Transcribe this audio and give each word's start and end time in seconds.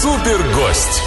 Супергость. 0.00 1.02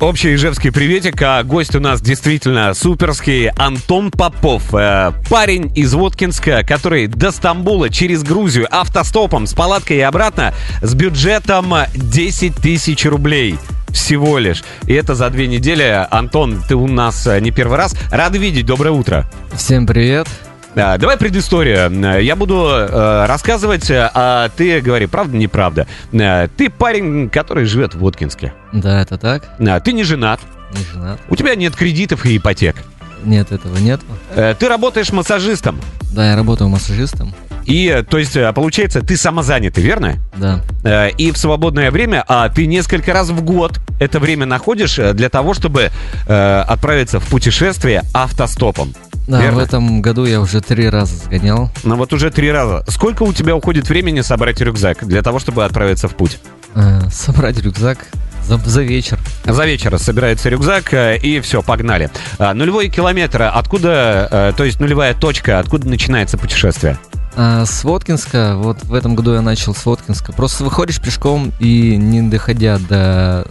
Общий 0.00 0.34
ижевский 0.34 0.72
приветик, 0.72 1.20
а 1.20 1.42
гость 1.42 1.76
у 1.76 1.80
нас 1.80 2.00
действительно 2.00 2.72
суперский 2.72 3.50
Антон 3.50 4.10
Попов. 4.10 4.74
Э, 4.74 5.12
парень 5.28 5.70
из 5.76 5.92
Воткинска, 5.92 6.64
который 6.66 7.08
до 7.08 7.30
Стамбула 7.30 7.90
через 7.90 8.22
Грузию 8.22 8.68
автостопом 8.70 9.46
с 9.46 9.52
палаткой 9.52 9.98
и 9.98 10.00
обратно 10.00 10.54
с 10.80 10.94
бюджетом 10.94 11.74
10 11.94 12.56
тысяч 12.56 13.04
рублей 13.04 13.58
всего 13.90 14.38
лишь. 14.38 14.64
И 14.86 14.94
это 14.94 15.14
за 15.14 15.28
две 15.28 15.46
недели. 15.46 16.06
Антон, 16.10 16.62
ты 16.66 16.74
у 16.74 16.88
нас 16.88 17.26
э, 17.26 17.38
не 17.40 17.50
первый 17.50 17.76
раз. 17.76 17.94
Рад 18.10 18.34
видеть. 18.34 18.64
Доброе 18.64 18.92
утро. 18.92 19.30
Всем 19.52 19.86
привет. 19.86 20.26
Да, 20.74 20.96
давай 20.96 21.16
предысторию. 21.18 22.20
Я 22.20 22.34
буду 22.36 22.66
э, 22.70 23.26
рассказывать, 23.26 23.88
а 23.90 24.48
ты 24.56 24.80
говори, 24.80 25.06
правда, 25.06 25.36
неправда. 25.36 25.86
Э, 26.12 26.48
ты 26.56 26.70
парень, 26.70 27.28
который 27.28 27.66
живет 27.66 27.94
в 27.94 27.98
Воткинске. 27.98 28.52
Да, 28.72 29.02
это 29.02 29.18
так. 29.18 29.44
Э, 29.58 29.80
ты 29.80 29.92
не 29.92 30.02
женат. 30.04 30.40
Не 30.74 30.84
женат. 30.92 31.20
У 31.28 31.36
тебя 31.36 31.54
нет 31.54 31.76
кредитов 31.76 32.24
и 32.24 32.36
ипотек. 32.38 32.76
Нет, 33.24 33.52
этого 33.52 33.76
нет. 33.76 34.00
Э, 34.34 34.54
ты 34.58 34.68
работаешь 34.68 35.12
массажистом. 35.12 35.78
Да, 36.12 36.30
я 36.30 36.36
работаю 36.36 36.68
массажистом. 36.70 37.34
И, 37.66 38.02
то 38.08 38.18
есть, 38.18 38.34
э, 38.36 38.52
получается, 38.52 39.02
ты 39.02 39.16
самозанятый, 39.16 39.84
верно? 39.84 40.14
Да. 40.36 40.60
Э, 40.84 41.10
И 41.18 41.30
в 41.30 41.36
свободное 41.36 41.90
время, 41.90 42.24
а 42.26 42.48
ты 42.48 42.66
несколько 42.66 43.12
раз 43.12 43.28
в 43.28 43.42
год 43.42 43.78
это 44.00 44.18
время 44.18 44.46
находишь 44.46 44.98
э, 44.98 45.12
для 45.12 45.28
того, 45.28 45.54
чтобы 45.54 45.90
э, 46.26 46.64
отправиться 46.66 47.20
в 47.20 47.26
путешествие 47.28 48.02
автостопом. 48.14 48.94
Да, 49.26 49.40
Верно? 49.40 49.58
в 49.58 49.62
этом 49.62 50.02
году 50.02 50.24
я 50.24 50.40
уже 50.40 50.60
три 50.60 50.88
раза 50.88 51.16
сгонял. 51.16 51.70
Ну 51.84 51.96
вот 51.96 52.12
уже 52.12 52.30
три 52.30 52.50
раза. 52.50 52.84
Сколько 52.88 53.22
у 53.22 53.32
тебя 53.32 53.54
уходит 53.54 53.88
времени 53.88 54.20
собрать 54.20 54.60
рюкзак 54.60 55.06
для 55.06 55.22
того, 55.22 55.38
чтобы 55.38 55.64
отправиться 55.64 56.08
в 56.08 56.14
путь? 56.16 56.38
Э, 56.74 57.02
собрать 57.10 57.58
рюкзак 57.62 57.98
за, 58.44 58.58
за 58.58 58.82
вечер. 58.82 59.18
За 59.44 59.64
вечер 59.64 59.96
собирается 59.98 60.48
рюкзак, 60.48 60.92
э, 60.94 61.18
и 61.18 61.40
все, 61.40 61.62
погнали. 61.62 62.10
А, 62.38 62.54
Нулевой 62.54 62.88
километр, 62.88 63.42
откуда, 63.42 64.28
э, 64.30 64.52
то 64.56 64.64
есть 64.64 64.80
нулевая 64.80 65.14
точка, 65.14 65.58
откуда 65.58 65.88
начинается 65.88 66.36
путешествие? 66.36 66.98
А 67.34 67.64
с 67.64 67.84
Воткинска, 67.84 68.54
вот 68.56 68.82
в 68.84 68.92
этом 68.92 69.14
году 69.14 69.34
я 69.34 69.40
начал 69.40 69.74
с 69.74 69.86
Воткинска. 69.86 70.32
Просто 70.32 70.64
выходишь 70.64 71.00
пешком 71.00 71.52
и 71.60 71.96
не 71.96 72.22
доходя 72.22 72.78
до 72.78 73.46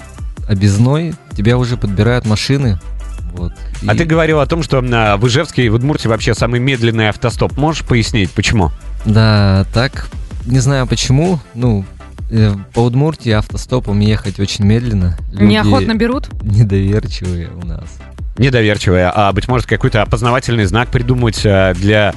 объездной, 0.47 1.15
тебя 1.35 1.57
уже 1.57 1.77
подбирают 1.77 2.25
машины. 2.25 2.79
Вот. 3.33 3.53
А 3.87 3.93
И- 3.93 3.97
ты 3.97 4.05
говорил 4.05 4.39
о 4.39 4.45
том, 4.45 4.63
что 4.63 4.83
а, 4.83 5.17
в 5.17 5.27
Ижевске 5.27 5.65
и 5.65 5.69
в 5.69 5.75
Удмуртии 5.75 6.07
вообще 6.07 6.33
самый 6.33 6.59
медленный 6.59 7.09
автостоп. 7.09 7.57
Можешь 7.57 7.83
пояснить, 7.85 8.31
почему? 8.31 8.71
Да, 9.05 9.65
так, 9.73 10.09
не 10.45 10.59
знаю 10.59 10.87
почему, 10.87 11.39
ну, 11.55 11.85
э, 12.29 12.53
по 12.73 12.81
Удмуртии 12.81 13.31
автостопом 13.31 13.99
ехать 13.99 14.39
очень 14.39 14.65
медленно. 14.65 15.17
Люди 15.31 15.53
Неохотно 15.53 15.95
берут? 15.95 16.29
недоверчивые 16.43 17.49
у 17.49 17.65
нас. 17.65 17.85
Недоверчивая, 18.37 19.11
а 19.13 19.31
быть 19.33 19.47
может 19.47 19.67
какой-то 19.67 20.01
опознавательный 20.01 20.65
знак 20.65 20.89
придумать 20.89 21.41
а, 21.45 21.73
для 21.73 22.13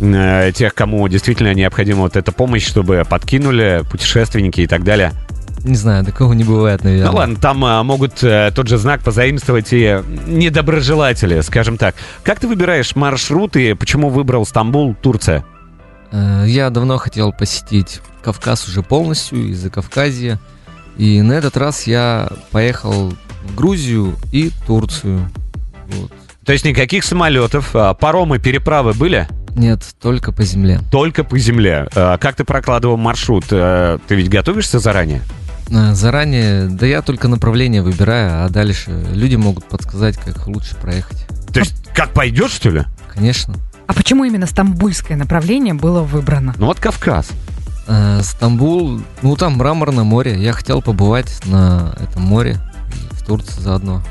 э, 0.00 0.52
тех, 0.54 0.74
кому 0.74 1.06
действительно 1.08 1.54
необходима 1.54 2.00
вот 2.00 2.16
эта 2.16 2.32
помощь, 2.32 2.66
чтобы 2.66 3.04
подкинули 3.08 3.82
путешественники 3.90 4.60
и 4.60 4.66
так 4.66 4.84
далее. 4.84 5.12
Не 5.64 5.74
знаю, 5.74 6.04
такого 6.04 6.32
не 6.34 6.44
бывает, 6.44 6.84
наверное. 6.84 7.10
Ну 7.10 7.16
ладно, 7.16 7.36
там 7.36 7.64
а, 7.64 7.82
могут 7.82 8.22
э, 8.22 8.52
тот 8.54 8.68
же 8.68 8.78
знак 8.78 9.02
позаимствовать 9.02 9.72
и 9.72 10.00
недоброжелатели, 10.26 11.40
скажем 11.40 11.76
так. 11.76 11.94
Как 12.22 12.38
ты 12.40 12.46
выбираешь 12.48 12.94
маршрут 12.94 13.56
и 13.56 13.74
почему 13.74 14.08
выбрал 14.08 14.46
Стамбул, 14.46 14.94
Турция? 14.94 15.44
Э, 16.12 16.44
Я 16.46 16.70
давно 16.70 16.96
хотел 16.98 17.32
посетить 17.32 18.00
Кавказ 18.22 18.68
уже 18.68 18.82
полностью, 18.82 19.48
из-за 19.50 19.70
Кавказья. 19.70 20.38
И 20.96 21.22
на 21.22 21.32
этот 21.32 21.56
раз 21.56 21.86
я 21.86 22.28
поехал 22.50 23.12
в 23.44 23.54
Грузию 23.54 24.16
и 24.32 24.50
Турцию. 24.66 25.28
Вот. 25.88 26.12
То 26.44 26.52
есть 26.52 26.64
никаких 26.64 27.04
самолетов, 27.04 27.70
а, 27.74 27.94
паромы, 27.94 28.38
переправы 28.38 28.92
были? 28.94 29.28
Нет, 29.54 29.82
только 30.00 30.32
по 30.32 30.44
земле. 30.44 30.80
Только 30.90 31.24
по 31.24 31.38
земле. 31.38 31.88
А, 31.94 32.16
Как 32.16 32.36
ты 32.36 32.44
прокладывал 32.44 32.96
маршрут? 32.96 33.44
Э, 33.50 33.98
Ты 34.08 34.14
ведь 34.14 34.28
готовишься 34.30 34.78
заранее? 34.78 35.20
Заранее, 35.68 36.66
да 36.68 36.86
я 36.86 37.02
только 37.02 37.28
направление 37.28 37.82
выбираю, 37.82 38.44
а 38.44 38.48
дальше 38.48 38.90
люди 39.12 39.36
могут 39.36 39.64
подсказать, 39.64 40.16
как 40.16 40.46
лучше 40.46 40.74
проехать. 40.76 41.26
То 41.52 41.60
есть 41.60 41.74
как 41.94 42.10
пойдешь, 42.10 42.52
что 42.52 42.70
ли? 42.70 42.84
Конечно. 43.12 43.54
А 43.86 43.92
почему 43.92 44.24
именно 44.24 44.46
стамбульское 44.46 45.16
направление 45.16 45.74
было 45.74 46.02
выбрано? 46.02 46.54
Ну 46.58 46.66
вот 46.66 46.78
Кавказ. 46.78 47.28
Э, 47.86 48.20
Стамбул, 48.22 49.00
ну 49.22 49.36
там 49.36 49.54
мраморное 49.56 50.04
море. 50.04 50.40
Я 50.40 50.52
хотел 50.52 50.82
побывать 50.82 51.40
на 51.46 51.94
этом 51.98 52.22
море 52.22 52.58
и 53.12 53.14
в 53.14 53.24
Турции 53.24 53.60
заодно. 53.60 54.02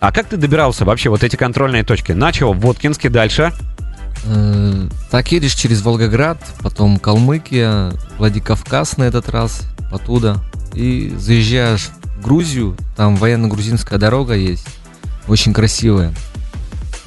А 0.00 0.12
как 0.12 0.26
ты 0.26 0.36
добирался 0.36 0.84
вообще 0.84 1.10
вот 1.10 1.22
эти 1.22 1.36
контрольные 1.36 1.84
точки? 1.84 2.12
Начал 2.12 2.54
в 2.54 2.60
Воткинске, 2.60 3.08
дальше? 3.08 3.52
Э, 4.24 4.88
Так 5.10 5.30
едешь 5.30 5.54
через 5.54 5.82
Волгоград, 5.82 6.38
потом 6.60 6.98
Калмыкия, 6.98 7.92
Владикавказ 8.18 8.96
на 8.96 9.04
этот 9.04 9.28
раз, 9.28 9.62
оттуда. 9.92 10.38
И 10.74 11.12
заезжаешь 11.18 11.90
в 12.04 12.22
Грузию, 12.22 12.76
там 12.96 13.16
военно-грузинская 13.16 13.98
дорога 13.98 14.34
есть, 14.34 14.66
очень 15.28 15.52
красивая. 15.52 16.14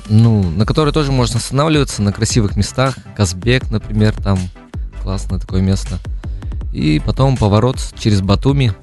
Ну, 0.07 0.43
на 0.43 0.65
которой 0.65 0.93
тоже 0.93 1.11
можно 1.11 1.37
останавливаться 1.37 2.01
на 2.01 2.13
красивых 2.13 2.55
местах. 2.55 2.95
Казбек, 3.15 3.71
например, 3.71 4.13
там 4.13 4.37
классное 5.01 5.39
такое 5.39 5.61
место. 5.61 5.99
И 6.73 7.01
потом 7.03 7.37
поворот 7.37 7.77
через 7.97 8.21
Батуми. 8.21 8.73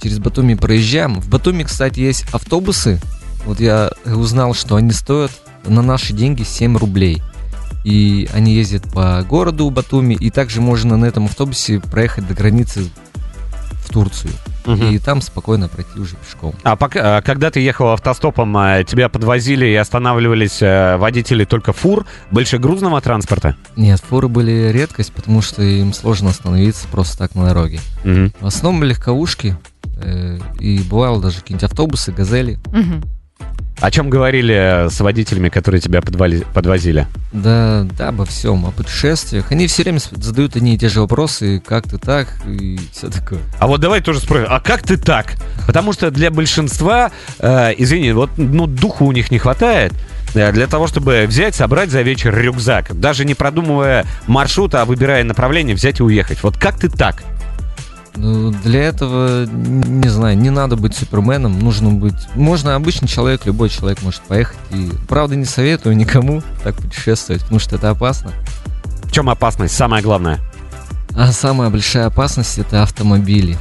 Через 0.00 0.18
Батуми 0.18 0.54
проезжаем. 0.54 1.20
В 1.20 1.28
Батуми, 1.28 1.64
кстати, 1.64 2.00
есть 2.00 2.26
автобусы. 2.32 3.00
Вот 3.44 3.58
я 3.58 3.90
узнал, 4.04 4.54
что 4.54 4.76
они 4.76 4.92
стоят 4.92 5.32
на 5.64 5.82
наши 5.82 6.12
деньги 6.12 6.42
7 6.42 6.76
рублей. 6.76 7.22
И 7.84 8.28
они 8.34 8.54
ездят 8.54 8.82
по 8.92 9.24
городу 9.28 9.70
Батуми, 9.70 10.14
и 10.14 10.30
также 10.30 10.60
можно 10.60 10.96
на 10.96 11.06
этом 11.06 11.26
автобусе 11.26 11.80
проехать 11.80 12.26
до 12.26 12.34
границы 12.34 12.90
в 13.82 13.92
Турцию. 13.92 14.32
И 14.66 14.98
там 14.98 15.20
спокойно 15.20 15.68
пройти 15.68 15.98
уже 16.00 16.16
пешком. 16.16 16.54
А 16.64 16.74
пока, 16.74 17.22
когда 17.22 17.50
ты 17.50 17.60
ехал 17.60 17.90
автостопом, 17.90 18.56
а, 18.56 18.82
тебя 18.82 19.08
подвозили 19.08 19.64
и 19.66 19.74
останавливались 19.76 20.58
а, 20.60 20.98
водители 20.98 21.44
только 21.44 21.72
фур, 21.72 22.04
большегрузного 22.32 23.00
транспорта? 23.00 23.56
Нет, 23.76 24.00
фуры 24.00 24.28
были 24.28 24.72
редкость, 24.72 25.12
потому 25.12 25.40
что 25.40 25.62
им 25.62 25.92
сложно 25.92 26.30
остановиться 26.30 26.88
просто 26.88 27.16
так 27.18 27.34
на 27.36 27.46
дороге. 27.46 27.80
Мгм. 28.02 28.32
В 28.40 28.46
основном 28.46 28.82
легковушки, 28.82 29.56
э, 29.98 30.38
и 30.58 30.80
бывало 30.80 31.22
даже 31.22 31.40
какие-нибудь 31.40 31.70
автобусы, 31.70 32.10
газели. 32.10 32.58
Мгм. 32.72 33.02
О 33.80 33.90
чем 33.90 34.08
говорили 34.08 34.88
с 34.88 35.00
водителями, 35.00 35.50
которые 35.50 35.80
тебя 35.80 36.00
подвали- 36.00 36.46
подвозили? 36.54 37.06
Да, 37.32 37.86
да, 37.98 38.08
обо 38.08 38.24
всем, 38.24 38.64
о 38.64 38.70
путешествиях. 38.70 39.52
Они 39.52 39.66
все 39.66 39.82
время 39.82 39.98
задают 40.12 40.56
одни 40.56 40.74
и 40.74 40.78
те 40.78 40.88
же 40.88 41.00
вопросы, 41.00 41.62
как 41.64 41.84
ты 41.88 41.98
так, 41.98 42.28
и 42.46 42.80
все 42.92 43.10
такое. 43.10 43.40
А 43.58 43.66
вот 43.66 43.80
давай 43.80 44.00
тоже 44.00 44.20
спросим, 44.20 44.46
а 44.48 44.60
как 44.60 44.82
ты 44.82 44.96
так? 44.96 45.34
Потому 45.66 45.92
что 45.92 46.10
для 46.10 46.30
большинства, 46.30 47.10
э, 47.38 47.74
извини, 47.76 48.12
вот 48.12 48.30
ну, 48.38 48.66
духу 48.66 49.04
у 49.04 49.12
них 49.12 49.30
не 49.30 49.38
хватает 49.38 49.92
э, 50.34 50.52
для 50.52 50.66
того, 50.68 50.86
чтобы 50.86 51.26
взять, 51.28 51.54
собрать 51.54 51.90
за 51.90 52.00
вечер 52.00 52.34
рюкзак, 52.34 52.98
даже 52.98 53.26
не 53.26 53.34
продумывая 53.34 54.06
маршрут, 54.26 54.74
а 54.74 54.86
выбирая 54.86 55.22
направление, 55.22 55.76
взять 55.76 56.00
и 56.00 56.02
уехать. 56.02 56.42
Вот 56.42 56.56
как 56.56 56.78
ты 56.78 56.88
так? 56.88 57.22
Ну, 58.16 58.50
для 58.50 58.84
этого, 58.84 59.44
не 59.46 60.08
знаю, 60.08 60.38
не 60.38 60.50
надо 60.50 60.76
быть 60.76 60.94
суперменом, 60.94 61.58
нужно 61.58 61.90
быть... 61.90 62.14
Можно 62.34 62.74
обычный 62.74 63.08
человек, 63.08 63.44
любой 63.44 63.68
человек 63.68 64.02
может 64.02 64.22
поехать. 64.22 64.56
И, 64.70 64.90
правда, 65.06 65.36
не 65.36 65.44
советую 65.44 65.96
никому 65.96 66.42
так 66.64 66.76
путешествовать, 66.76 67.42
потому 67.42 67.60
что 67.60 67.76
это 67.76 67.90
опасно. 67.90 68.32
В 69.04 69.12
чем 69.12 69.28
опасность? 69.28 69.74
Самое 69.74 70.02
главное. 70.02 70.38
А 71.14 71.30
самая 71.30 71.68
большая 71.70 72.06
опасность 72.06 72.58
это 72.58 72.82
автомобили. 72.82 73.56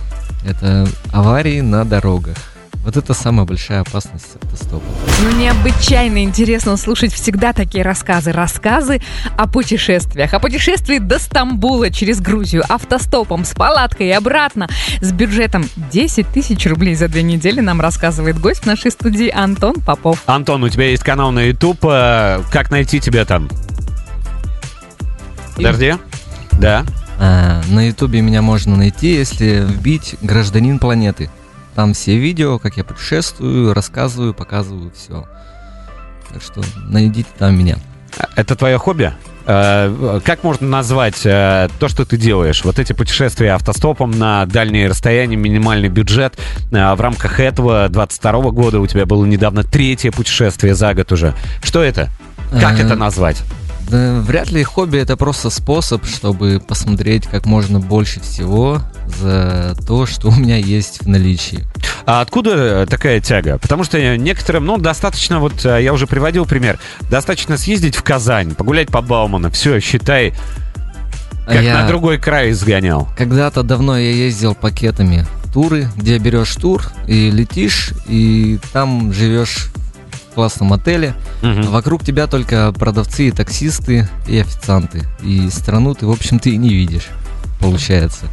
Это 0.45 0.87
аварии 1.11 1.59
на 1.61 1.83
дорогах. 1.83 2.37
Вот 2.85 2.95
это 2.97 3.15
самая 3.15 3.47
большая 3.47 3.81
опасность 3.81 4.35
автостопа. 4.43 4.83
Ну, 5.23 5.31
необычайно 5.39 6.23
интересно 6.23 6.77
слушать 6.77 7.11
всегда 7.11 7.51
такие 7.51 7.83
рассказы. 7.83 8.31
Рассказы 8.31 9.01
о 9.35 9.47
путешествиях. 9.47 10.35
О 10.35 10.39
путешествии 10.39 10.99
до 10.99 11.17
Стамбула 11.17 11.89
через 11.89 12.21
Грузию 12.21 12.63
автостопом, 12.69 13.43
с 13.43 13.55
палаткой 13.55 14.09
и 14.09 14.11
обратно. 14.11 14.69
С 15.01 15.11
бюджетом 15.11 15.65
10 15.91 16.27
тысяч 16.27 16.67
рублей 16.67 16.93
за 16.93 17.07
две 17.07 17.23
недели 17.23 17.59
нам 17.59 17.81
рассказывает 17.81 18.39
гость 18.39 18.61
в 18.61 18.65
нашей 18.67 18.91
студии 18.91 19.29
Антон 19.29 19.81
Попов. 19.81 20.21
Антон, 20.27 20.63
у 20.63 20.69
тебя 20.69 20.87
есть 20.87 21.01
канал 21.03 21.31
на 21.31 21.39
YouTube. 21.39 21.79
э, 21.85 22.43
Как 22.51 22.69
найти 22.69 22.99
тебя 22.99 23.25
там? 23.25 23.49
Подожди. 25.55 25.95
Да. 26.51 26.85
А, 27.17 27.63
на 27.67 27.87
ютубе 27.87 28.21
меня 28.21 28.43
можно 28.43 28.75
найти, 28.75 29.15
если 29.15 29.65
вбить 29.67 30.17
«Гражданин 30.21 30.77
планеты». 30.77 31.31
Там 31.75 31.93
все 31.93 32.17
видео, 32.17 32.57
как 32.57 32.77
я 32.77 32.83
путешествую, 32.83 33.73
рассказываю, 33.73 34.33
показываю 34.33 34.91
все. 34.95 35.27
Так 36.31 36.41
что 36.41 36.61
найдите 36.87 37.29
там 37.37 37.57
меня. 37.57 37.77
Это 38.35 38.55
твое 38.55 38.77
хобби? 38.77 39.13
Э, 39.45 40.19
как 40.23 40.43
можно 40.43 40.67
назвать 40.67 41.25
э, 41.25 41.67
то, 41.79 41.87
что 41.87 42.05
ты 42.05 42.17
делаешь? 42.17 42.63
Вот 42.63 42.79
эти 42.79 42.93
путешествия 42.93 43.51
автостопом 43.51 44.11
на 44.11 44.45
дальние 44.45 44.87
расстояния, 44.87 45.35
минимальный 45.35 45.89
бюджет. 45.89 46.39
Э, 46.71 46.95
в 46.95 47.01
рамках 47.01 47.39
этого 47.39 47.89
22 47.89 48.51
года 48.51 48.79
у 48.79 48.87
тебя 48.87 49.05
было 49.05 49.25
недавно 49.25 49.63
третье 49.63 50.11
путешествие 50.11 50.75
за 50.75 50.93
год 50.93 51.11
уже. 51.11 51.33
Что 51.61 51.83
это? 51.83 52.09
Как 52.51 52.79
это 52.79 52.95
назвать? 52.95 53.43
Да, 53.89 54.19
вряд 54.21 54.51
ли 54.51 54.63
хобби 54.63 54.97
это 54.97 55.15
просто 55.17 55.49
способ, 55.49 56.05
чтобы 56.05 56.61
посмотреть 56.65 57.27
как 57.27 57.45
можно 57.45 57.79
больше 57.79 58.19
всего 58.19 58.81
за 59.19 59.75
то, 59.87 60.05
что 60.05 60.29
у 60.29 60.35
меня 60.35 60.57
есть 60.57 61.01
в 61.01 61.07
наличии. 61.07 61.63
А 62.05 62.21
откуда 62.21 62.85
такая 62.87 63.19
тяга? 63.19 63.57
Потому 63.57 63.83
что 63.83 64.17
некоторым, 64.17 64.65
ну, 64.65 64.77
достаточно, 64.77 65.39
вот 65.39 65.65
э, 65.65 65.83
я 65.83 65.93
уже 65.93 66.07
приводил 66.07 66.45
пример, 66.45 66.79
достаточно 67.09 67.57
съездить 67.57 67.95
в 67.95 68.03
Казань, 68.03 68.55
погулять 68.55 68.89
по 68.89 69.01
Бауману, 69.01 69.49
все, 69.51 69.79
считай, 69.79 70.33
как 71.45 71.61
Я 71.61 71.81
на 71.81 71.87
другой 71.87 72.17
край 72.17 72.51
сгонял. 72.53 73.07
Когда-то 73.17 73.61
давно 73.63 73.97
я 73.97 74.11
ездил 74.11 74.55
пакетами 74.55 75.25
туры, 75.53 75.87
где 75.95 76.17
берешь 76.17 76.55
тур 76.55 76.83
и 77.07 77.29
летишь, 77.29 77.91
и 78.07 78.59
там 78.73 79.13
живешь 79.13 79.71
классном 80.35 80.73
отеле. 80.73 81.15
Мгм. 81.41 81.63
Вокруг 81.63 82.03
тебя 82.03 82.27
только 82.27 82.71
продавцы 82.73 83.29
и 83.29 83.31
таксисты 83.31 84.07
и 84.27 84.37
официанты. 84.39 85.03
И 85.23 85.49
страну 85.49 85.95
ты, 85.95 86.05
в 86.05 86.11
общем, 86.11 86.39
ты 86.39 86.51
и 86.51 86.57
не 86.57 86.69
видишь, 86.69 87.07
получается. 87.59 88.25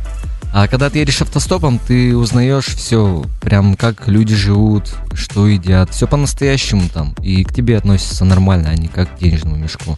А 0.55 0.69
когда 0.69 0.91
ты 0.91 0.99
едешь 0.99 1.23
автостопом, 1.23 1.79
ты 1.79 2.15
узнаешь 2.15 2.67
все, 2.67 3.25
прям 3.41 3.75
как 3.75 4.07
люди 4.07 4.35
живут, 4.35 4.95
что 5.15 5.49
едят, 5.49 5.89
все 5.91 6.07
по-настоящему 6.07 6.91
там. 6.93 7.15
И 7.23 7.43
к 7.43 7.55
тебе 7.55 7.79
относятся 7.79 8.27
нормально, 8.27 8.69
а 8.69 8.75
не 8.75 8.89
как 8.89 9.17
к 9.17 9.19
денежному 9.19 9.57
мешку. 9.57 9.97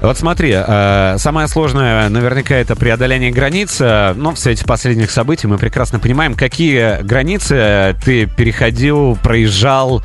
Вот 0.00 0.18
смотри, 0.18 0.52
э, 0.54 1.16
самое 1.18 1.48
сложное 1.48 2.08
наверняка 2.08 2.54
это 2.54 2.76
преодоление 2.76 3.32
границ. 3.32 3.78
Э, 3.80 4.12
Но 4.14 4.32
в 4.32 4.38
свете 4.38 4.64
последних 4.64 5.10
событий 5.10 5.46
мы 5.46 5.56
прекрасно 5.56 5.98
понимаем, 5.98 6.34
какие 6.34 7.02
границы 7.02 7.96
ты 8.04 8.26
переходил, 8.26 9.16
проезжал. 9.22 10.04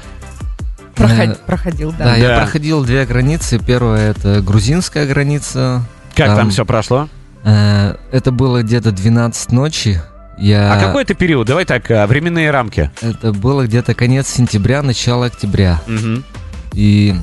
Проход- 0.99 1.29
Э, 1.29 1.35
проходил, 1.45 1.91
Да, 1.97 2.05
да. 2.05 2.15
я 2.15 2.27
Да. 2.29 2.37
проходил 2.41 2.83
две 2.83 3.05
границы. 3.05 3.59
Первая 3.59 4.11
это 4.11 4.41
грузинская 4.41 5.05
граница. 5.07 5.83
Как 6.15 6.27
там, 6.27 6.37
Там- 6.37 6.49
все 6.51 6.65
прошло? 6.65 7.07
Э, 7.43 7.95
Это 8.11 8.31
было 8.31 8.61
где-то 8.63 8.91
12 8.91 9.51
ночи. 9.51 10.01
Я... 10.37 10.73
А 10.73 10.79
какой 10.79 11.03
это 11.03 11.13
период? 11.13 11.47
Давай 11.47 11.65
так, 11.65 11.89
э, 11.91 12.05
временные 12.05 12.51
рамки. 12.51 12.91
Это 13.01 13.33
было 13.33 13.65
где-то 13.65 13.93
конец 13.93 14.27
сентября, 14.27 14.81
начало 14.81 15.25
октября. 15.27 15.81
Мгм. 15.87 16.23
И 16.73 17.15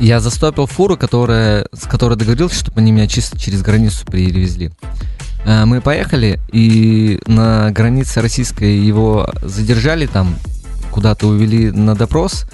я 0.00 0.20
застопил 0.20 0.66
фуру, 0.66 0.96
которая, 0.96 1.66
с 1.72 1.86
которой 1.86 2.16
договорился, 2.16 2.56
чтобы 2.60 2.80
они 2.80 2.92
меня 2.92 3.06
чисто 3.06 3.38
через 3.38 3.62
границу 3.62 4.04
перевезли. 4.06 4.70
Э, 5.44 5.64
Мы 5.64 5.80
поехали, 5.80 6.38
и 6.52 7.18
на 7.26 7.70
границе 7.70 8.20
российской 8.22 8.76
его 8.78 9.28
задержали 9.42 10.06
там, 10.06 10.36
куда-то 10.90 11.26
увели 11.28 11.70
на 11.70 11.94
допрос. 11.94 12.44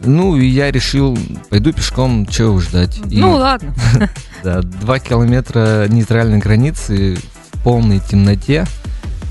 Ну, 0.00 0.36
и 0.36 0.46
я 0.46 0.70
решил, 0.70 1.18
пойду 1.50 1.72
пешком, 1.72 2.26
чего 2.26 2.60
ждать. 2.60 2.98
И, 3.10 3.20
Ну 3.20 3.32
ладно. 3.34 3.74
да, 4.44 4.60
два 4.62 4.98
километра 4.98 5.86
нейтральной 5.88 6.38
границы 6.38 7.18
в 7.52 7.62
полной 7.62 8.00
темноте, 8.00 8.66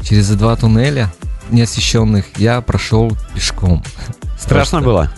через 0.03 0.29
два 0.29 0.55
туннеля 0.55 1.11
неосвещенных, 1.49 2.25
я 2.37 2.61
прошел 2.61 3.15
пешком. 3.33 3.83
Страшно 4.37 4.81
Просто. 4.81 4.81
было? 4.81 5.11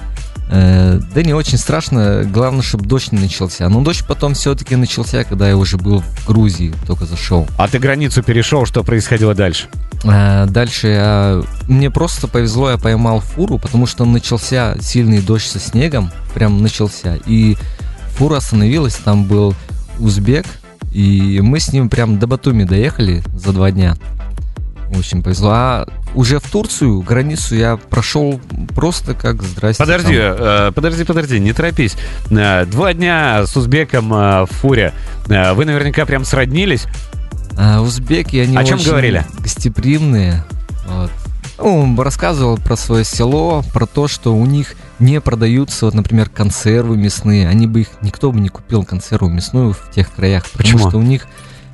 Э, 0.51 0.99
да 1.13 1.23
не 1.23 1.33
очень 1.33 1.57
страшно, 1.57 2.23
главное, 2.23 2.63
чтобы 2.63 2.85
дождь 2.85 3.11
не 3.11 3.19
начался. 3.19 3.69
Но 3.69 3.81
дождь 3.81 4.05
потом 4.07 4.33
все-таки 4.33 4.75
начался, 4.75 5.23
когда 5.23 5.47
я 5.47 5.57
уже 5.57 5.77
был 5.77 6.01
в 6.01 6.25
Грузии, 6.27 6.73
только 6.87 7.05
зашел. 7.05 7.47
А 7.57 7.67
ты 7.67 7.79
границу 7.79 8.23
перешел, 8.23 8.65
что 8.65 8.83
происходило 8.83 9.35
дальше? 9.35 9.67
Э, 10.03 10.45
дальше 10.47 10.87
я... 10.87 11.41
мне 11.67 11.89
просто 11.91 12.27
повезло, 12.27 12.71
я 12.71 12.77
поймал 12.77 13.19
фуру, 13.19 13.57
потому 13.57 13.85
что 13.85 14.05
начался 14.05 14.75
сильный 14.81 15.21
дождь 15.21 15.47
со 15.47 15.59
снегом, 15.59 16.11
прям 16.33 16.61
начался. 16.61 17.17
И 17.25 17.57
фура 18.15 18.37
остановилась, 18.37 18.95
там 18.95 19.25
был 19.25 19.55
узбек, 19.99 20.45
и 20.93 21.39
мы 21.41 21.59
с 21.59 21.71
ним 21.73 21.89
прям 21.89 22.17
до 22.19 22.27
Батуми 22.27 22.63
доехали 22.63 23.23
за 23.33 23.51
два 23.51 23.71
дня. 23.71 23.95
Очень 24.97 25.21
повезло. 25.21 25.51
А 25.53 25.87
уже 26.15 26.39
в 26.39 26.49
Турцию, 26.49 27.01
границу 27.01 27.55
я 27.55 27.77
прошел 27.77 28.41
просто 28.73 29.13
как 29.13 29.43
здрасте. 29.43 29.83
Подожди, 29.83 30.15
э, 30.17 30.71
подожди, 30.73 31.03
подожди, 31.03 31.39
не 31.39 31.53
торопись. 31.53 31.95
Э, 32.31 32.65
Два 32.65 32.93
дня 32.93 33.45
с 33.45 33.55
узбеком 33.55 34.11
э, 34.11 34.41
в 34.45 34.47
фуре. 34.47 34.93
Э, 35.27 35.53
Вы 35.53 35.65
наверняка 35.65 36.07
прям 36.07 36.25
сроднились. 36.25 36.87
А, 37.61 37.81
узбеки, 37.81 38.37
они 38.37 38.55
О 38.55 38.63
чем 38.63 38.77
очень 38.77 38.87
говорили? 38.89 39.25
гостеприимные. 39.39 40.45
Вот. 40.87 41.11
Ну, 41.57 42.01
рассказывал 42.01 42.57
про 42.57 42.77
свое 42.77 43.03
село, 43.03 43.63
про 43.73 43.85
то, 43.85 44.07
что 44.07 44.33
у 44.33 44.45
них 44.45 44.75
не 44.99 45.19
продаются, 45.19 45.85
вот, 45.85 45.93
например, 45.93 46.29
консервы 46.29 46.95
мясные. 46.95 47.49
Они 47.49 47.67
бы 47.67 47.81
их, 47.81 47.89
никто 48.01 48.31
бы 48.31 48.39
не 48.39 48.47
купил 48.47 48.85
консерву 48.85 49.27
мясную 49.27 49.73
в 49.73 49.91
тех 49.91 50.09
краях. 50.13 50.43
Потому 50.45 50.63
Почему? 50.63 50.89
что 50.89 50.97
у 50.99 51.01
них, 51.01 51.27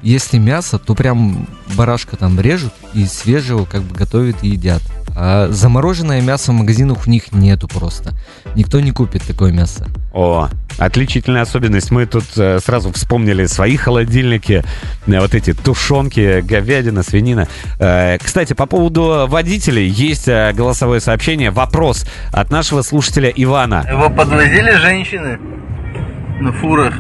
если 0.05 0.37
мясо, 0.37 0.77
то 0.77 0.93
прям 0.93 1.47
барашка 1.75 2.15
там 2.15 2.39
режут 2.39 2.73
и 2.93 3.05
свежего 3.05 3.65
как 3.65 3.81
бы 3.81 3.95
готовят 3.95 4.37
и 4.43 4.49
едят. 4.49 4.81
А 5.17 5.47
замороженное 5.49 6.21
мясо 6.21 6.51
в 6.51 6.55
магазинах 6.55 7.07
у 7.07 7.09
них 7.09 7.31
нету 7.31 7.67
просто. 7.67 8.13
Никто 8.55 8.81
не 8.81 8.91
купит 8.91 9.23
такое 9.23 9.51
мясо. 9.51 9.87
О, 10.13 10.49
отличительная 10.77 11.41
особенность. 11.41 11.89
Мы 11.89 12.05
тут 12.05 12.25
э, 12.37 12.59
сразу 12.59 12.91
вспомнили 12.91 13.45
свои 13.45 13.77
холодильники, 13.77 14.63
э, 15.07 15.19
вот 15.19 15.33
эти 15.33 15.53
тушенки, 15.53 16.41
говядина, 16.41 17.01
свинина. 17.01 17.47
Э, 17.79 18.17
кстати, 18.17 18.53
по 18.53 18.65
поводу 18.65 19.25
водителей 19.27 19.87
есть 19.87 20.27
э, 20.27 20.51
голосовое 20.53 20.99
сообщение, 20.99 21.49
вопрос 21.49 22.05
от 22.31 22.51
нашего 22.51 22.81
слушателя 22.81 23.29
Ивана. 23.29 23.85
Его 23.89 24.09
подвозили 24.09 24.71
женщины 24.71 25.39
на 26.41 26.51
фурах? 26.51 26.93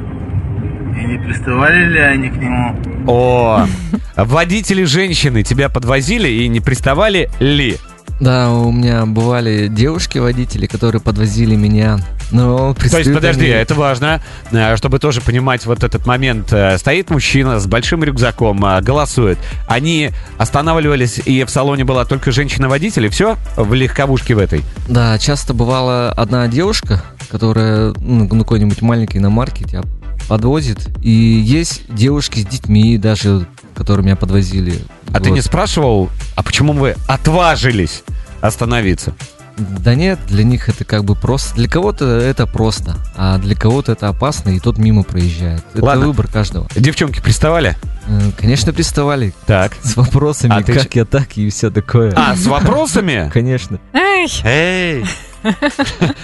И 0.95 1.05
не 1.05 1.17
приставали 1.17 1.89
ли 1.93 1.99
они 1.99 2.29
к 2.29 2.35
нему? 2.37 2.75
О, 3.07 3.67
водители 4.15 4.83
женщины 4.85 5.43
тебя 5.43 5.69
подвозили 5.69 6.27
и 6.29 6.47
не 6.47 6.59
приставали 6.61 7.29
ли? 7.39 7.77
Да, 8.21 8.51
у 8.51 8.71
меня 8.71 9.05
бывали 9.05 9.67
девушки-водители, 9.67 10.67
которые 10.67 11.01
подвозили 11.01 11.55
меня. 11.55 11.99
Но 12.31 12.73
То 12.73 12.97
есть, 12.97 13.13
подожди, 13.13 13.43
они- 13.45 13.51
это 13.53 13.75
важно, 13.75 14.21
э, 14.51 14.77
чтобы 14.77 14.99
тоже 14.99 15.19
понимать 15.21 15.65
вот 15.65 15.83
этот 15.83 16.05
момент. 16.07 16.51
Э, 16.53 16.77
Стоит 16.77 17.09
мужчина 17.09 17.59
с 17.59 17.67
большим 17.67 18.03
рюкзаком, 18.05 18.65
э, 18.65 18.81
голосует. 18.81 19.37
Они 19.67 20.11
останавливались, 20.37 21.19
и 21.25 21.43
в 21.43 21.49
салоне 21.49 21.83
была 21.83 22.05
только 22.05 22.31
женщина-водитель, 22.31 23.05
и 23.05 23.09
все? 23.09 23.35
В 23.57 23.73
легковушке 23.73 24.33
в 24.33 24.39
этой? 24.39 24.63
Да, 24.87 25.19
часто 25.19 25.53
бывала 25.53 26.09
одна 26.11 26.47
девушка, 26.47 27.03
которая 27.29 27.93
ну, 27.99 28.23
на 28.33 28.39
какой-нибудь 28.43 28.81
маленькой 28.81 29.17
иномарке 29.17 29.65
тебя 29.65 29.81
подвозит. 30.27 30.79
И 31.01 31.09
есть 31.11 31.83
девушки 31.93 32.39
с 32.39 32.45
детьми 32.45 32.97
даже, 32.97 33.47
которые 33.75 34.05
меня 34.05 34.15
подвозили. 34.15 34.79
А 35.11 35.19
ты 35.19 35.29
Вот. 35.29 35.35
не 35.35 35.41
спрашивал, 35.41 36.09
а 36.35 36.43
почему 36.43 36.73
вы 36.73 36.95
отважились 37.07 38.03
остановиться? 38.41 39.13
Да 39.57 39.95
нет, 39.95 40.19
для 40.27 40.43
них 40.43 40.67
это 40.67 40.83
как 40.83 41.05
бы 41.05 41.15
просто. 41.15 41.55
Для 41.55 41.69
кого-то 41.69 42.05
это 42.05 42.45
просто, 42.45 42.97
а 43.15 43.37
для 43.37 43.55
кого-то 43.55 43.93
это 43.93 44.09
опасно, 44.09 44.49
и 44.49 44.59
тот 44.59 44.77
мимо 44.77 45.03
проезжает. 45.03 45.63
Это 45.73 45.85
Ладно. 45.85 46.07
выбор 46.07 46.27
каждого. 46.27 46.67
Девчонки 46.75 47.21
приставали? 47.21 47.77
Э, 48.07 48.31
Конечно, 48.37 48.73
приставали 48.73 49.33
Так. 49.45 49.71
с 49.81 49.95
вопросами, 49.95 50.53
А 50.53 50.61
ты 50.61 50.73
как 50.73 50.93
я 50.95 51.05
так 51.05 51.37
и 51.37 51.49
все 51.49 51.69
такое. 51.71 52.11
А, 52.17 52.35
с 52.35 52.45
вопросами? 52.47 53.29
Конечно. 53.33 53.79
Эй, 53.93 54.27
Эй! 54.43 55.05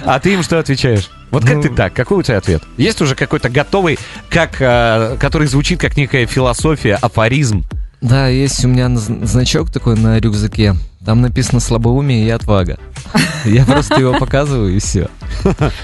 А 0.06 0.20
ты 0.20 0.34
им 0.34 0.44
что 0.44 0.60
отвечаешь? 0.60 1.10
Вот 1.30 1.46
как 1.46 1.56
Ну- 1.58 1.62
ты 1.64 1.70
так? 1.70 1.94
Какой 1.94 2.18
у 2.20 2.24
тебя 2.24 2.38
ответ? 2.38 2.64
Есть 2.78 3.02
уже 3.02 3.16
какой-то 3.16 3.50
готовый, 3.50 3.98
как, 4.30 4.58
э, 4.60 5.18
который 5.20 5.48
звучит 5.48 5.80
как 5.80 5.96
некая 5.98 6.26
философия, 6.26 6.96
афоризм? 7.02 7.66
Да, 8.02 8.28
есть 8.28 8.64
у 8.66 8.68
меня 8.68 8.90
значок 8.96 9.72
такой 9.72 9.96
на 9.98 10.20
рюкзаке. 10.20 10.76
Там 11.06 11.22
написано 11.22 11.60
слабоумие 11.60 12.26
и 12.26 12.30
отвага. 12.30 12.78
Я 13.46 13.66
просто 13.66 14.00
его 14.00 14.14
показываю 14.14 14.76
и 14.76 14.80
все. 14.80 15.10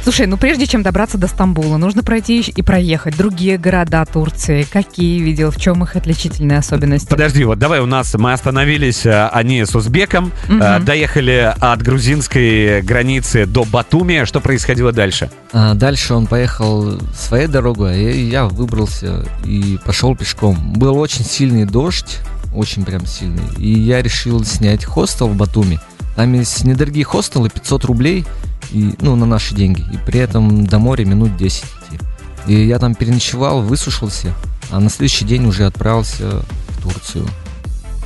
Слушай, 0.03 0.27
ну 0.27 0.37
прежде 0.37 0.67
чем 0.67 0.83
добраться 0.83 1.17
до 1.17 1.27
Стамбула, 1.27 1.77
нужно 1.77 2.03
пройти 2.03 2.41
и 2.41 2.61
проехать 2.61 3.17
другие 3.17 3.57
города 3.57 4.05
Турции. 4.05 4.63
Какие 4.63 5.19
видел, 5.19 5.49
в 5.49 5.57
чем 5.57 5.83
их 5.83 5.95
отличительные 5.95 6.59
особенности? 6.59 7.07
Подожди, 7.07 7.43
вот 7.43 7.57
давай 7.57 7.79
у 7.79 7.87
нас 7.87 8.13
мы 8.13 8.33
остановились, 8.33 9.05
э, 9.05 9.27
они 9.29 9.65
с 9.65 9.75
узбеком, 9.75 10.31
э, 10.47 10.79
доехали 10.81 11.53
от 11.59 11.81
грузинской 11.81 12.81
границы 12.81 13.45
до 13.45 13.63
Батуми. 13.63 14.25
Что 14.25 14.39
происходило 14.39 14.91
дальше? 14.91 15.31
А 15.51 15.73
дальше 15.73 16.13
он 16.13 16.27
поехал 16.27 16.99
своей 17.17 17.47
дорогой, 17.47 17.93
а 17.93 17.95
я 17.95 18.45
выбрался 18.45 19.25
и 19.43 19.79
пошел 19.83 20.15
пешком. 20.15 20.73
Был 20.73 20.97
очень 20.97 21.25
сильный 21.25 21.65
дождь, 21.65 22.19
очень 22.57 22.83
прям 22.85 23.05
сильный. 23.05 23.43
И 23.57 23.69
я 23.79 24.01
решил 24.01 24.43
снять 24.43 24.83
хостел 24.83 25.27
в 25.27 25.35
Батуми. 25.35 25.79
Там 26.15 26.33
есть 26.33 26.63
недорогие 26.65 27.05
хостелы, 27.05 27.49
500 27.49 27.85
рублей, 27.85 28.25
и, 28.71 28.95
ну, 29.01 29.15
на 29.15 29.25
наши 29.25 29.53
деньги. 29.55 29.81
И 29.93 29.97
при 30.05 30.19
этом 30.19 30.65
до 30.65 30.79
моря 30.79 31.05
минут 31.05 31.37
10 31.37 31.63
идти. 31.63 32.03
И 32.47 32.65
я 32.65 32.79
там 32.79 32.95
переночевал, 32.95 33.61
высушился, 33.61 34.33
а 34.71 34.79
на 34.79 34.89
следующий 34.89 35.25
день 35.25 35.45
уже 35.45 35.65
отправился 35.65 36.43
в 36.69 36.81
Турцию. 36.81 37.27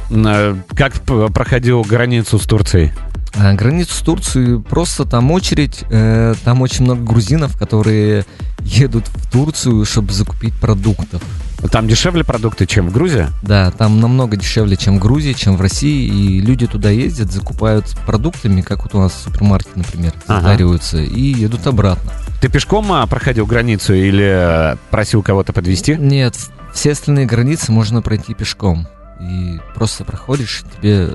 Э, 0.10 0.56
Как 0.76 1.02
проходил 1.02 1.82
границу 1.84 2.38
с 2.38 2.46
Турцией? 2.46 2.92
А 3.34 3.54
границу 3.54 3.94
с 3.94 4.00
Турцией 4.00 4.62
просто 4.62 5.06
там 5.06 5.32
очередь, 5.32 5.84
э, 5.90 6.34
там 6.44 6.62
очень 6.62 6.84
много 6.86 7.02
грузинов, 7.04 7.58
которые 7.58 8.26
едут 8.60 9.08
в 9.08 9.32
Турцию, 9.32 9.86
чтобы 9.86 10.12
закупить 10.14 10.54
продуктов. 10.60 11.22
Там 11.72 11.88
дешевле 11.88 12.24
продукты, 12.24 12.66
чем 12.66 12.90
в 12.90 12.92
Грузии? 12.92 13.28
Да, 13.44 13.70
там 13.72 14.00
намного 14.02 14.36
дешевле, 14.36 14.76
чем 14.76 14.98
в 14.98 15.00
Грузии, 15.00 15.34
чем 15.34 15.56
в 15.58 15.62
России, 15.62 16.08
и 16.08 16.42
люди 16.42 16.66
туда 16.66 16.90
ездят, 16.90 17.32
закупают 17.32 17.86
продуктами, 18.06 18.62
как 18.62 18.84
вот 18.84 18.96
у 18.96 19.00
нас 19.00 19.14
супермаркет, 19.24 19.76
например, 19.76 20.14
Ага. 20.28 20.42
затариваются, 20.42 20.98
и 20.98 21.22
едут 21.22 21.68
обратно. 21.68 22.12
Ты 22.42 22.50
пешком 22.50 22.92
а, 22.92 23.06
проходил 23.06 23.46
границу 23.46 23.94
или 23.94 24.74
э, 24.74 24.76
просил 24.90 25.22
кого-то 25.22 25.54
подвести? 25.54 25.96
Нет, 25.96 26.36
все 26.74 26.94
остальные 26.94 27.28
границы 27.28 27.72
можно 27.72 28.02
пройти 28.02 28.34
пешком. 28.34 28.88
И 29.22 29.60
просто 29.76 30.04
проходишь, 30.04 30.64
тебе 30.78 31.14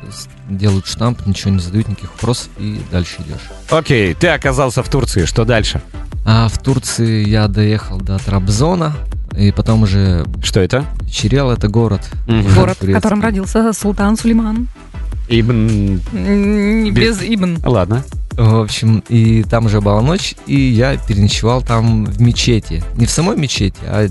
делают 0.48 0.86
штамп, 0.86 1.26
ничего 1.26 1.50
не 1.50 1.58
задают, 1.58 1.88
никаких 1.88 2.12
вопросов, 2.12 2.48
и 2.58 2.80
дальше 2.90 3.16
идешь. 3.18 3.50
Окей, 3.70 4.14
ты 4.14 4.28
оказался 4.28 4.82
в 4.82 4.88
Турции, 4.88 5.24
что 5.24 5.44
дальше? 5.44 5.80
А 6.24 6.48
в 6.48 6.58
Турции 6.58 7.26
я 7.28 7.48
доехал 7.48 7.98
до 7.98 8.18
Трабзона, 8.18 8.94
и 9.36 9.50
потом 9.52 9.82
уже 9.82 10.24
Что 10.42 10.60
это? 10.60 10.84
Черел 11.10 11.50
это 11.50 11.68
город. 11.68 12.00
Мгм. 12.26 12.54
Город, 12.54 12.78
в 12.80 12.92
котором 12.92 13.20
родился 13.20 13.72
Султан 13.72 14.16
Сулейман. 14.16 14.68
Ибн... 15.28 16.00
М, 16.12 16.84
не 16.84 16.90
Без- 16.92 17.18
Без 17.18 17.34
Ибн. 17.34 17.58
Ладно. 17.64 18.04
В 18.32 18.60
общем, 18.60 19.02
и 19.08 19.42
там 19.44 19.66
уже 19.66 19.80
была 19.80 20.00
ночь, 20.02 20.34
и 20.46 20.54
я 20.60 20.96
переночевал 20.96 21.62
там 21.62 22.04
в 22.04 22.20
мечети. 22.20 22.84
Не 22.96 23.06
в 23.06 23.10
самой 23.10 23.36
мечети, 23.36 23.78
а 23.82 24.08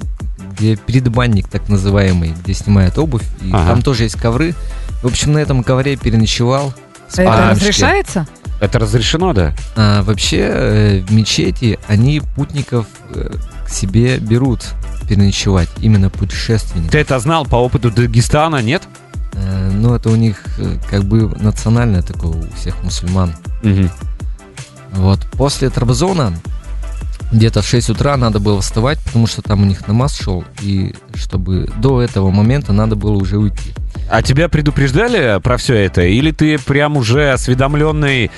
где 0.58 0.78
предбанник 0.78 1.48
так 1.48 1.68
называемый, 1.70 2.34
где 2.44 2.54
снимают 2.54 2.98
обувь, 2.98 3.24
и 3.42 3.52
Ага. 3.52 3.72
там 3.72 3.82
тоже 3.82 4.04
есть 4.04 4.16
ковры. 4.20 4.54
В 5.02 5.08
общем, 5.08 5.34
на 5.34 5.40
этом 5.40 5.64
ковре 5.64 5.96
переночевал. 5.98 6.74
Это 7.08 7.24
спальничке. 7.24 7.52
разрешается? 7.52 8.28
Это 8.60 8.80
разрешено, 8.80 9.34
да? 9.34 9.54
А, 9.76 10.02
вообще, 10.04 10.38
э, 10.40 11.02
в 11.02 11.12
мечети 11.12 11.78
они 11.88 12.22
путников 12.36 12.88
э, 13.14 13.36
к 13.66 13.70
себе 13.70 14.18
берут 14.18 14.62
переночевать, 15.08 15.70
именно 15.82 16.10
путешественников. 16.10 16.92
Ты 16.92 17.00
это 17.00 17.20
знал 17.20 17.46
по 17.46 17.58
опыту 17.58 17.92
Дагестана, 17.92 18.62
нет? 18.62 18.84
Э, 19.34 19.70
ну, 19.72 19.94
это 19.94 20.10
у 20.10 20.16
них 20.16 20.42
э, 20.58 20.78
как 20.90 21.04
бы 21.04 21.30
национальное 21.40 22.02
такое 22.02 22.32
у 22.32 22.52
всех 22.56 22.82
мусульман. 22.82 23.34
Мгм. 23.62 23.90
Вот, 24.94 25.20
после 25.34 25.70
Трабзона 25.70 26.34
где-то 27.32 27.62
в 27.62 27.68
6 27.68 27.90
утра 27.90 28.18
надо 28.18 28.40
было 28.40 28.62
вставать, 28.62 29.00
потому 29.00 29.28
что 29.28 29.42
там 29.42 29.62
у 29.64 29.66
них 29.66 29.88
намаз 29.88 30.16
шел, 30.18 30.44
и 30.62 30.94
чтобы 31.16 31.70
до 31.78 32.02
этого 32.02 32.30
момента 32.32 32.72
надо 32.74 32.96
было 32.96 33.14
уже 33.14 33.38
уйти. 33.38 33.74
А 34.10 34.22
тебя 34.22 34.50
предупреждали 34.50 35.40
про 35.42 35.58
все 35.58 35.76
это? 35.76 36.04
Или 36.04 36.32
ты 36.32 36.60
прям 36.60 36.96
уже 36.98 37.32
осведомленный 37.32 38.30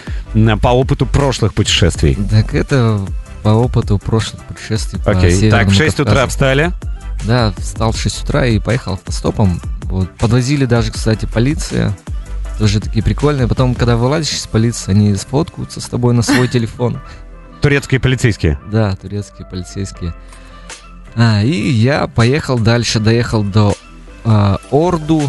по 0.61 0.69
опыту 0.69 1.05
прошлых 1.05 1.53
путешествий? 1.53 2.17
Так 2.29 2.53
это 2.55 3.01
по 3.43 3.49
опыту 3.49 3.97
прошлых 3.97 4.41
путешествий 4.43 4.99
по 5.03 5.11
Окей. 5.11 5.31
Так, 5.31 5.39
Северному 5.39 5.69
в 5.69 5.73
6 5.73 5.99
утра 5.99 6.05
Кавказу. 6.13 6.29
встали. 6.29 6.71
Да, 7.25 7.53
встал 7.57 7.91
в 7.91 7.97
6 7.99 8.23
утра 8.23 8.45
и 8.45 8.59
поехал 8.59 8.93
автостопом. 8.93 9.59
Вот. 9.83 10.09
Подвозили 10.17 10.65
даже, 10.65 10.91
кстати, 10.91 11.25
полиция. 11.25 11.97
Тоже 12.59 12.79
такие 12.79 13.03
прикольные. 13.03 13.47
Потом, 13.47 13.75
когда 13.75 13.97
вылазишь 13.97 14.35
из 14.37 14.47
полиции, 14.47 14.91
они 14.91 15.15
сфоткаются 15.15 15.81
с 15.81 15.85
тобой 15.85 16.13
на 16.13 16.21
свой 16.21 16.47
телефон. 16.49 16.99
Турецкие 17.61 17.99
полицейские. 17.99 18.59
Да, 18.71 18.95
турецкие 18.95 19.47
полицейские. 19.49 20.13
А, 21.15 21.43
и 21.43 21.51
я 21.69 22.07
поехал 22.07 22.59
дальше, 22.59 22.99
доехал 22.99 23.43
до 23.43 23.73
а, 24.23 24.57
Орду, 24.71 25.23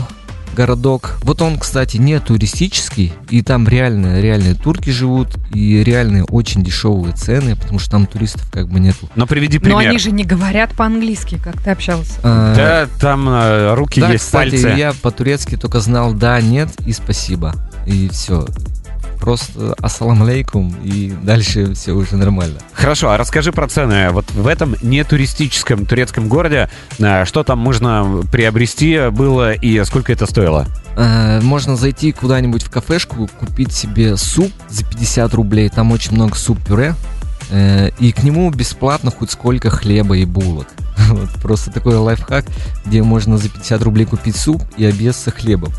городок. 0.58 1.18
Вот 1.23 1.40
он, 1.40 1.56
кстати, 1.58 1.99
не 1.99 2.18
туристический, 2.18 3.12
и 3.30 3.42
там 3.42 3.68
реально, 3.68 4.20
реальные 4.20 4.54
турки 4.54 4.90
живут, 4.90 5.28
и 5.54 5.85
реальные 5.85 6.25
очень 6.25 6.64
дешевые 6.64 7.14
цены, 7.14 7.54
потому 7.54 7.78
что 7.78 7.92
там 7.92 8.06
туристов 8.06 8.50
как 8.50 8.68
бы 8.68 8.80
нету. 8.80 9.08
Но 9.14 9.26
приведи 9.26 9.58
Но 9.58 9.64
пример. 9.64 9.88
они 9.90 9.99
же 9.99 10.11
не 10.11 10.25
говорят 10.25 10.75
по-английски, 10.75 11.40
как 11.42 11.62
ты 11.62 11.70
общался. 11.70 12.14
А, 12.25 12.54
Да, 12.56 12.88
там 13.00 13.28
э, 13.28 13.75
руки 13.75 14.00
да, 14.00 14.11
есть, 14.11 14.25
кстати, 14.25 14.50
пальцы. 14.50 14.68
я 14.76 14.92
по-турецки 15.00 15.56
только 15.56 15.78
знал 15.80 16.12
да, 16.12 16.40
нет 16.40 16.68
и 16.85 16.92
спасибо. 16.92 17.54
И 17.87 18.08
все. 18.08 18.44
Просто 19.20 19.75
ассалам 19.80 20.22
алейкум, 20.22 20.75
и 20.84 21.12
дальше 21.22 21.75
все 21.75 21.92
уже 21.92 22.16
нормально. 22.16 22.58
Хорошо, 22.72 23.10
а 23.10 23.16
расскажи 23.16 23.52
про 23.52 23.66
цены. 23.68 24.10
Вот 24.10 24.30
в 24.30 24.46
этом 24.46 24.76
не 24.82 25.02
туристическом 25.04 25.87
турецком 25.87 26.28
городе, 26.28 26.70
э, 26.98 27.25
что 27.25 27.44
там 27.44 27.58
можно 27.58 28.22
приобрести 28.30 29.08
было 29.10 29.52
и 29.52 29.84
сколько 29.84 30.12
это 30.12 30.26
стоило? 30.26 30.66
Э, 30.96 31.40
Можно 31.40 31.76
зайти 31.76 32.12
куда-нибудь 32.12 32.62
в 32.64 32.70
кафешку, 32.70 33.28
купить 33.38 33.72
себе 33.72 34.16
суп 34.16 34.52
за 34.68 34.84
50 34.84 35.32
рублей. 35.34 35.68
Там 35.68 35.92
очень 35.92 36.12
много 36.14 36.34
суп-пюре. 36.37 36.94
Э, 37.50 37.90
И 37.98 38.12
к 38.12 38.22
нему 38.22 38.50
бесплатно 38.50 39.10
хоть 39.10 39.30
сколько 39.30 39.70
хлеба 39.70 40.16
и 40.16 40.25
булок. 40.25 40.68
Вот, 41.08 41.30
просто 41.40 41.70
такой 41.70 41.94
лайфхак, 41.94 42.44
где 42.84 43.02
можно 43.02 43.38
за 43.38 43.48
50 43.48 43.82
рублей 43.82 44.04
купить 44.06 44.37
суп 44.37 44.62
и 44.76 44.84
объесться 44.84 45.30
хлебом. 45.30 45.72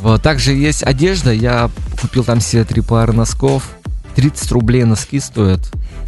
Вот, 0.00 0.22
также 0.22 0.52
есть 0.52 0.82
одежда. 0.82 1.32
Я 1.32 1.70
купил 2.00 2.24
там 2.24 2.40
себе 2.40 2.64
три 2.64 2.82
пары 2.82 3.12
носков. 3.12 3.70
30 4.14 4.50
рублей 4.52 4.84
носки 4.84 5.20
стоят. 5.20 5.60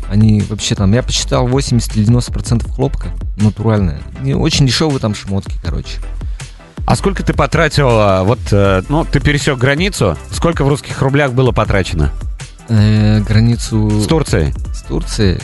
Они 0.09 0.41
вообще 0.43 0.75
там, 0.75 0.93
я 0.93 1.03
посчитал, 1.03 1.47
80 1.47 1.97
или 1.97 2.05
90 2.05 2.33
процентов 2.33 2.71
хлопка. 2.73 3.09
Натуральная. 3.37 4.01
И 4.25 4.33
очень 4.33 4.67
дешевые 4.67 4.99
там 4.99 5.15
шмотки, 5.15 5.55
короче. 5.63 5.99
А 6.87 6.97
сколько 6.97 7.23
ты 7.23 7.33
потратил, 7.35 8.25
вот, 8.25 8.41
э, 8.51 8.83
ну, 8.89 9.05
ты 9.05 9.21
пересек 9.21 9.59
границу, 9.59 10.17
сколько 10.33 10.65
в 10.65 10.69
русских 10.69 11.01
рублях 11.03 11.33
было 11.33 11.53
потрачено? 11.53 12.11
Э, 12.69 13.21
границу 13.21 14.01
С 14.01 14.07
Турцией? 14.09 14.53
с 14.75 14.83
Турцией, 14.83 15.41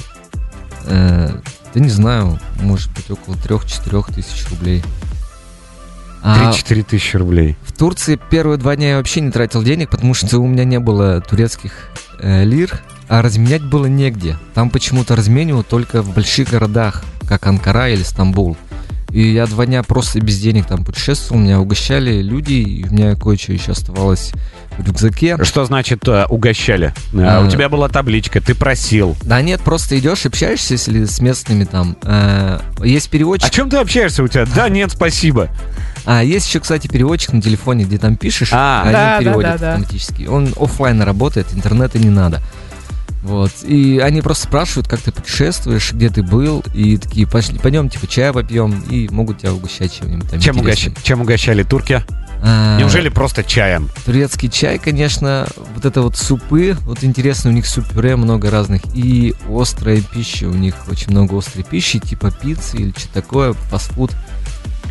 э, 0.86 1.30
да 1.74 1.80
не 1.80 1.88
знаю, 1.88 2.40
может 2.62 2.90
быть 2.92 3.08
около 3.10 3.34
3-4 3.34 4.12
тысяч 4.12 4.48
рублей. 4.50 4.82
А 6.26 6.50
3-4 6.52 6.82
тысячи 6.90 7.16
рублей. 7.16 7.56
в 7.62 7.72
Турции 7.72 8.18
первые 8.30 8.58
два 8.58 8.74
дня 8.76 8.90
я 8.90 8.96
вообще 8.96 9.20
не 9.20 9.30
тратил 9.30 9.62
денег, 9.62 9.90
потому 9.90 10.12
что 10.14 10.38
у 10.40 10.46
меня 10.46 10.64
не 10.64 10.80
было 10.80 11.20
турецких 11.20 11.72
э, 12.20 12.44
лир, 12.44 12.80
а 13.08 13.22
разменять 13.22 13.62
было 13.62 13.86
негде. 13.86 14.36
Там 14.54 14.70
почему-то 14.70 15.14
разменивают 15.14 15.68
только 15.68 16.02
в 16.02 16.12
больших 16.14 16.50
городах, 16.50 17.04
как 17.28 17.46
Анкара 17.46 17.88
или 17.90 18.02
Стамбул. 18.02 18.56
И 19.10 19.22
я 19.32 19.46
два 19.46 19.66
дня 19.66 19.82
просто 19.84 20.20
без 20.20 20.38
денег 20.40 20.66
там 20.66 20.84
путешествовал, 20.84 21.40
меня 21.40 21.60
угощали 21.60 22.20
люди, 22.20 22.54
и 22.54 22.84
у 22.88 22.92
меня 22.92 23.14
кое-что 23.14 23.52
еще 23.52 23.72
оставалось 23.72 24.32
в 24.76 24.86
рюкзаке. 24.86 25.42
Что 25.44 25.64
значит 25.64 26.06
э, 26.08 26.26
угощали? 26.26 26.92
Э, 27.14 27.22
А. 27.38 27.46
У 27.46 27.48
тебя 27.48 27.68
была 27.68 27.88
табличка, 27.88 28.40
ты 28.40 28.54
просил. 28.54 29.16
Да 29.22 29.40
нет, 29.40 29.60
просто 29.60 29.96
идешь, 29.98 30.26
общаешься, 30.26 30.74
если 30.74 31.04
с 31.04 31.20
местными 31.20 31.64
там. 31.64 31.96
Э, 32.02 32.58
есть 32.82 33.08
переводчик. 33.08 33.48
О 33.48 33.50
чем 33.52 33.70
ты 33.70 33.76
общаешься 33.76 34.22
у 34.24 34.28
тебя? 34.28 34.44
Да, 34.54 34.68
нет, 34.68 34.90
спасибо. 34.90 35.48
А, 36.06 36.22
есть 36.22 36.46
еще, 36.46 36.60
кстати, 36.60 36.86
переводчик 36.86 37.32
на 37.32 37.42
телефоне, 37.42 37.84
где 37.84 37.98
там 37.98 38.16
пишешь, 38.16 38.50
А. 38.52 38.82
они 38.84 38.92
Да, 38.92 39.12
да, 39.14 39.18
переводят 39.18 39.50
да, 39.52 39.58
да. 39.58 39.72
автоматически. 39.74 40.26
Он 40.26 40.54
оффлайн 40.58 41.02
работает, 41.02 41.48
интернета 41.52 41.98
не 41.98 42.10
надо. 42.10 42.40
Вот. 43.22 43.50
И 43.64 43.98
они 43.98 44.22
просто 44.22 44.44
спрашивают, 44.46 44.86
как 44.86 45.00
ты 45.00 45.10
путешествуешь, 45.10 45.92
где 45.92 46.08
ты 46.10 46.22
был, 46.22 46.64
и 46.74 46.96
такие, 46.96 47.26
пошли, 47.26 47.58
пойдем, 47.58 47.88
типа, 47.88 48.06
чая 48.06 48.32
попьем, 48.32 48.84
и 48.88 49.08
могут 49.10 49.38
тебя 49.40 49.52
угощать 49.52 49.92
чем-нибудь 49.98 50.30
там 50.30 50.38
Чем, 50.40 50.58
угощ- 50.58 50.96
чем 51.02 51.22
угощали 51.22 51.64
турки? 51.64 52.04
А, 52.40 52.78
Неужели 52.78 53.08
просто 53.08 53.42
чаем? 53.42 53.88
Турецкий 54.04 54.48
чай, 54.48 54.78
конечно, 54.78 55.48
вот 55.74 55.84
это 55.84 56.02
вот 56.02 56.16
супы, 56.16 56.76
вот 56.82 57.02
интересно, 57.02 57.50
у 57.50 57.52
них 57.52 57.66
суп-пюре 57.66 58.14
много 58.14 58.48
разных, 58.48 58.82
и 58.94 59.34
острая 59.50 60.00
пища, 60.00 60.46
у 60.46 60.54
них 60.54 60.74
очень 60.88 61.10
много 61.10 61.36
острой 61.36 61.64
пищи, 61.64 61.98
типа 61.98 62.30
пиццы 62.30 62.76
или 62.76 62.94
что 62.96 63.08
такое, 63.08 63.54
фастфуд. 63.54 64.12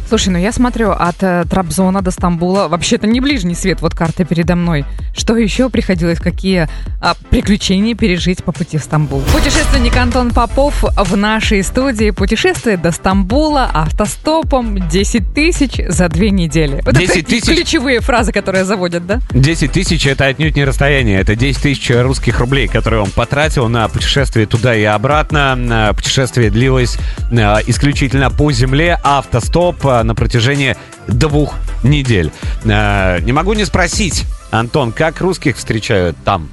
Слушай, 0.08 0.30
ну 0.30 0.38
я 0.38 0.52
смотрю, 0.52 0.92
от 0.92 1.22
э, 1.22 1.46
Трабзона 1.50 2.02
до 2.02 2.12
Стамбула 2.12 2.68
вообще-то 2.68 3.08
не 3.08 3.22
ближний 3.22 3.56
свет, 3.56 3.82
вот 3.82 3.96
карта 3.96 4.24
передо 4.24 4.56
мной. 4.56 4.86
Что 5.18 5.36
еще 5.36 5.70
приходилось, 5.70 6.20
какие 6.20 6.70
а, 7.02 7.16
приключения 7.32 7.96
пережить 7.96 8.44
по 8.44 8.52
пути 8.52 8.78
в 8.78 8.84
Стамбул? 8.84 9.22
Путешественник 9.34 9.98
Антон 9.98 10.32
Попов 10.32 10.84
в 10.84 11.18
нашей 11.18 11.64
студии 11.64 12.12
путешествует 12.12 12.82
до 12.84 12.92
Стамбула 12.92 13.70
автостопом 13.74 14.88
10 14.88 15.34
тысяч 15.34 15.82
за 15.88 16.08
две 16.08 16.30
недели. 16.30 16.82
Вот 16.86 16.96
10 16.96 17.18
это 17.18 17.30
тысяч? 17.30 17.46
ключевые 17.46 18.00
фразы, 18.00 18.32
которые 18.32 18.64
заводят, 18.64 19.08
да? 19.08 19.22
10 19.32 19.72
тысяч 19.72 20.06
это 20.06 20.26
отнюдь 20.26 20.56
не 20.56 20.66
расстояние, 20.66 21.20
это 21.20 21.36
10 21.36 21.62
тысяч 21.62 21.90
русских 21.90 22.40
рублей, 22.40 22.68
которые 22.68 23.02
он 23.02 23.10
потратил 23.10 23.70
на 23.70 23.88
путешествие 23.88 24.46
туда 24.46 24.76
и 24.76 24.84
обратно. 24.84 25.94
Путешествие 25.96 26.52
длилось 26.52 26.98
э, 27.32 27.36
исключительно 27.66 28.30
по 28.30 28.52
земле, 28.52 29.00
автостоп 29.04 29.84
э, 30.00 30.04
на 30.04 30.16
протяжении 30.16 30.76
двух 31.08 31.56
недель. 31.84 32.32
Э, 32.64 33.20
Не 33.22 33.32
могу 33.32 33.54
не 33.54 33.66
спросить, 33.66 34.26
Антон, 34.52 34.92
как 34.92 35.22
русских 35.22 35.58
встречают 35.58 36.16
там, 36.24 36.50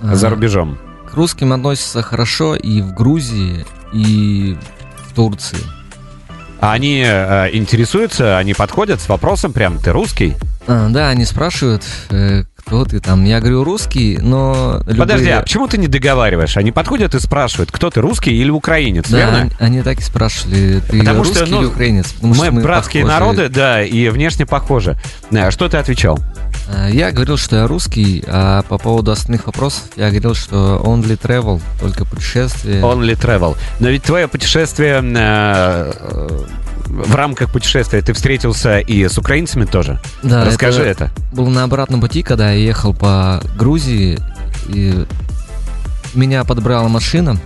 за 0.00 0.26
А, 0.26 0.30
рубежом? 0.30 0.78
К 1.10 1.14
русским 1.14 1.52
относятся 1.52 2.02
хорошо 2.02 2.56
и 2.56 2.80
в 2.80 2.92
Грузии, 2.94 3.64
и 3.92 4.56
в 5.08 5.14
Турции. 5.14 5.58
А 6.60 6.72
они 6.72 7.02
э, 7.06 7.50
интересуются, 7.52 8.38
они 8.38 8.54
подходят 8.54 9.00
с 9.00 9.08
вопросом 9.08 9.52
прям, 9.52 9.78
ты 9.78 9.92
русский? 9.92 10.34
Да, 10.66 11.08
они 11.08 11.24
спрашивают, 11.26 11.82
э, 12.10 12.44
кто 12.64 12.84
ты 12.84 13.00
там. 13.00 13.24
Я 13.24 13.40
говорю 13.40 13.62
русский, 13.64 14.18
но... 14.20 14.80
Подожди, 14.86 15.26
любые- 15.26 15.38
а 15.38 15.42
почему 15.42 15.68
ты 15.68 15.78
не 15.78 15.86
договариваешь? 15.86 16.56
Они 16.56 16.72
подходят 16.72 17.14
и 17.14 17.20
спрашивают, 17.20 17.70
кто 17.70 17.90
ты, 17.90 18.00
русский 18.00 18.32
или 18.34 18.50
украинец, 18.50 19.08
Да, 19.10 19.18
верно? 19.18 19.38
они, 19.40 19.50
они 19.58 19.82
так 19.82 19.98
и 19.98 20.02
спрашивали, 20.02 20.80
ты 20.88 20.98
Потому 20.98 21.24
что, 21.24 21.40
русский 21.40 21.50
ну, 21.54 21.60
или 21.60 21.66
украинец? 21.66 22.12
Потому 22.12 22.34
Мы, 22.34 22.46
что 22.46 22.52
братские 22.52 23.02
похожи. 23.04 23.20
народы, 23.20 23.48
да, 23.48 23.82
и 23.82 24.08
внешне 24.08 24.46
похожи. 24.46 24.96
Э, 25.30 25.50
Что 25.50 25.68
ты 25.68 25.76
отвечал? 25.76 26.18
А, 26.74 26.88
Я 26.88 27.12
говорил, 27.12 27.36
что 27.36 27.56
я 27.56 27.66
русский, 27.66 28.24
а 28.26 28.62
по 28.62 28.78
поводу 28.78 29.12
остальных 29.12 29.46
вопросов 29.46 29.82
я 29.96 30.08
говорил, 30.10 30.34
что 30.34 30.80
only 30.84 31.18
travel, 31.20 31.60
только 31.80 32.04
путешествие. 32.06 32.80
Only 32.80 33.14
travel. 33.20 33.56
Но 33.80 33.88
ведь 33.90 34.02
твое 34.04 34.26
путешествие 34.28 35.02
э, 35.04 35.92
э, 36.00 36.28
в 36.86 37.14
рамках 37.14 37.50
путешествия 37.52 38.00
ты 38.02 38.12
встретился 38.12 38.78
и 38.78 39.06
с 39.08 39.18
украинцами 39.18 39.64
тоже. 39.64 40.00
Да, 40.22 40.44
Расскажи 40.44 40.82
это. 40.82 41.10
был 41.32 41.48
на 41.48 41.64
обратном 41.64 42.00
пути, 42.00 42.22
когда 42.22 42.52
я 42.52 42.58
ехал 42.58 42.94
по 42.94 43.42
Грузии, 43.56 44.18
и 44.68 45.04
меня 46.14 46.44
подбрала 46.44 46.88
машина. 46.88 47.36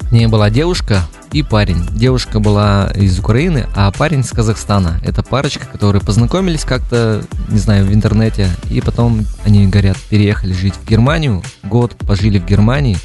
В 0.00 0.12
ней 0.12 0.26
была 0.26 0.50
девушка 0.50 1.02
и 1.32 1.42
парень. 1.42 1.84
Девушка 1.90 2.38
была 2.38 2.92
из 2.94 3.18
Украины, 3.18 3.66
а 3.74 3.90
парень 3.90 4.20
из 4.20 4.30
Казахстана. 4.30 5.00
Это 5.04 5.22
парочка, 5.22 5.66
которые 5.66 6.00
познакомились 6.00 6.64
как-то, 6.64 7.24
не 7.48 7.58
знаю, 7.58 7.86
в 7.86 7.92
интернете, 7.92 8.48
и 8.70 8.80
потом 8.80 9.24
они, 9.44 9.66
говорят, 9.66 9.96
переехали 10.08 10.52
жить 10.52 10.74
в 10.74 10.88
Германию, 10.88 11.42
год 11.64 11.96
пожили 11.96 12.38
в 12.38 12.44
Германии, 12.44 12.98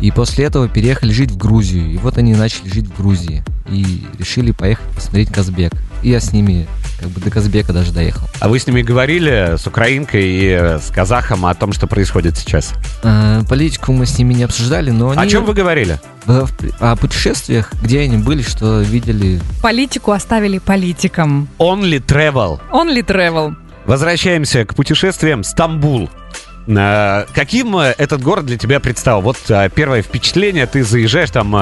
и 0.00 0.10
после 0.10 0.44
этого 0.46 0.68
переехали 0.68 1.12
жить 1.12 1.30
в 1.30 1.36
Грузию. 1.36 1.90
И 1.92 1.96
вот 1.98 2.18
они 2.18 2.34
начали 2.34 2.68
жить 2.68 2.86
в 2.86 2.96
Грузии. 2.96 3.44
И 3.70 4.04
решили 4.18 4.50
поехать 4.50 4.86
посмотреть 4.94 5.32
Казбек. 5.32 5.72
И 6.02 6.10
я 6.10 6.20
с 6.20 6.32
ними 6.32 6.66
как 7.00 7.08
бы 7.08 7.20
до 7.20 7.30
Казбека 7.30 7.72
даже 7.72 7.92
доехал. 7.92 8.28
А 8.40 8.48
вы 8.48 8.58
с 8.58 8.66
ними 8.66 8.82
говорили, 8.82 9.56
с 9.56 9.66
украинкой 9.66 10.22
и 10.24 10.50
с 10.80 10.90
казахом, 10.94 11.46
о 11.46 11.54
том, 11.54 11.72
что 11.72 11.86
происходит 11.86 12.36
сейчас? 12.36 12.72
Э, 13.02 13.42
Политику 13.48 13.92
мы 13.92 14.04
с 14.06 14.18
ними 14.18 14.34
не 14.34 14.42
обсуждали, 14.44 14.90
но 14.90 15.10
они 15.10 15.20
О 15.22 15.26
чем 15.26 15.44
вы 15.44 15.54
говорили? 15.54 15.98
в- 16.26 16.48
о 16.80 16.96
путешествиях, 16.96 17.72
где 17.82 18.00
они 18.00 18.18
были, 18.18 18.42
что 18.42 18.80
видели. 18.80 19.40
Политику 19.62 20.12
оставили 20.12 20.58
политикам. 20.58 21.48
Only 21.58 22.04
travel. 22.04 22.60
Only 22.72 23.04
travel. 23.04 23.54
Возвращаемся 23.86 24.64
к 24.64 24.74
путешествиям. 24.74 25.44
Стамбул. 25.44 26.08
Э, 26.66 27.24
Каким 27.34 27.76
э, 27.76 27.94
этот 27.98 28.22
город 28.22 28.46
для 28.46 28.56
тебя 28.56 28.80
предстал? 28.80 29.20
Вот 29.22 29.36
э, 29.48 29.68
первое 29.74 30.02
впечатление, 30.02 30.66
ты 30.66 30.82
заезжаешь 30.84 31.30
там, 31.30 31.52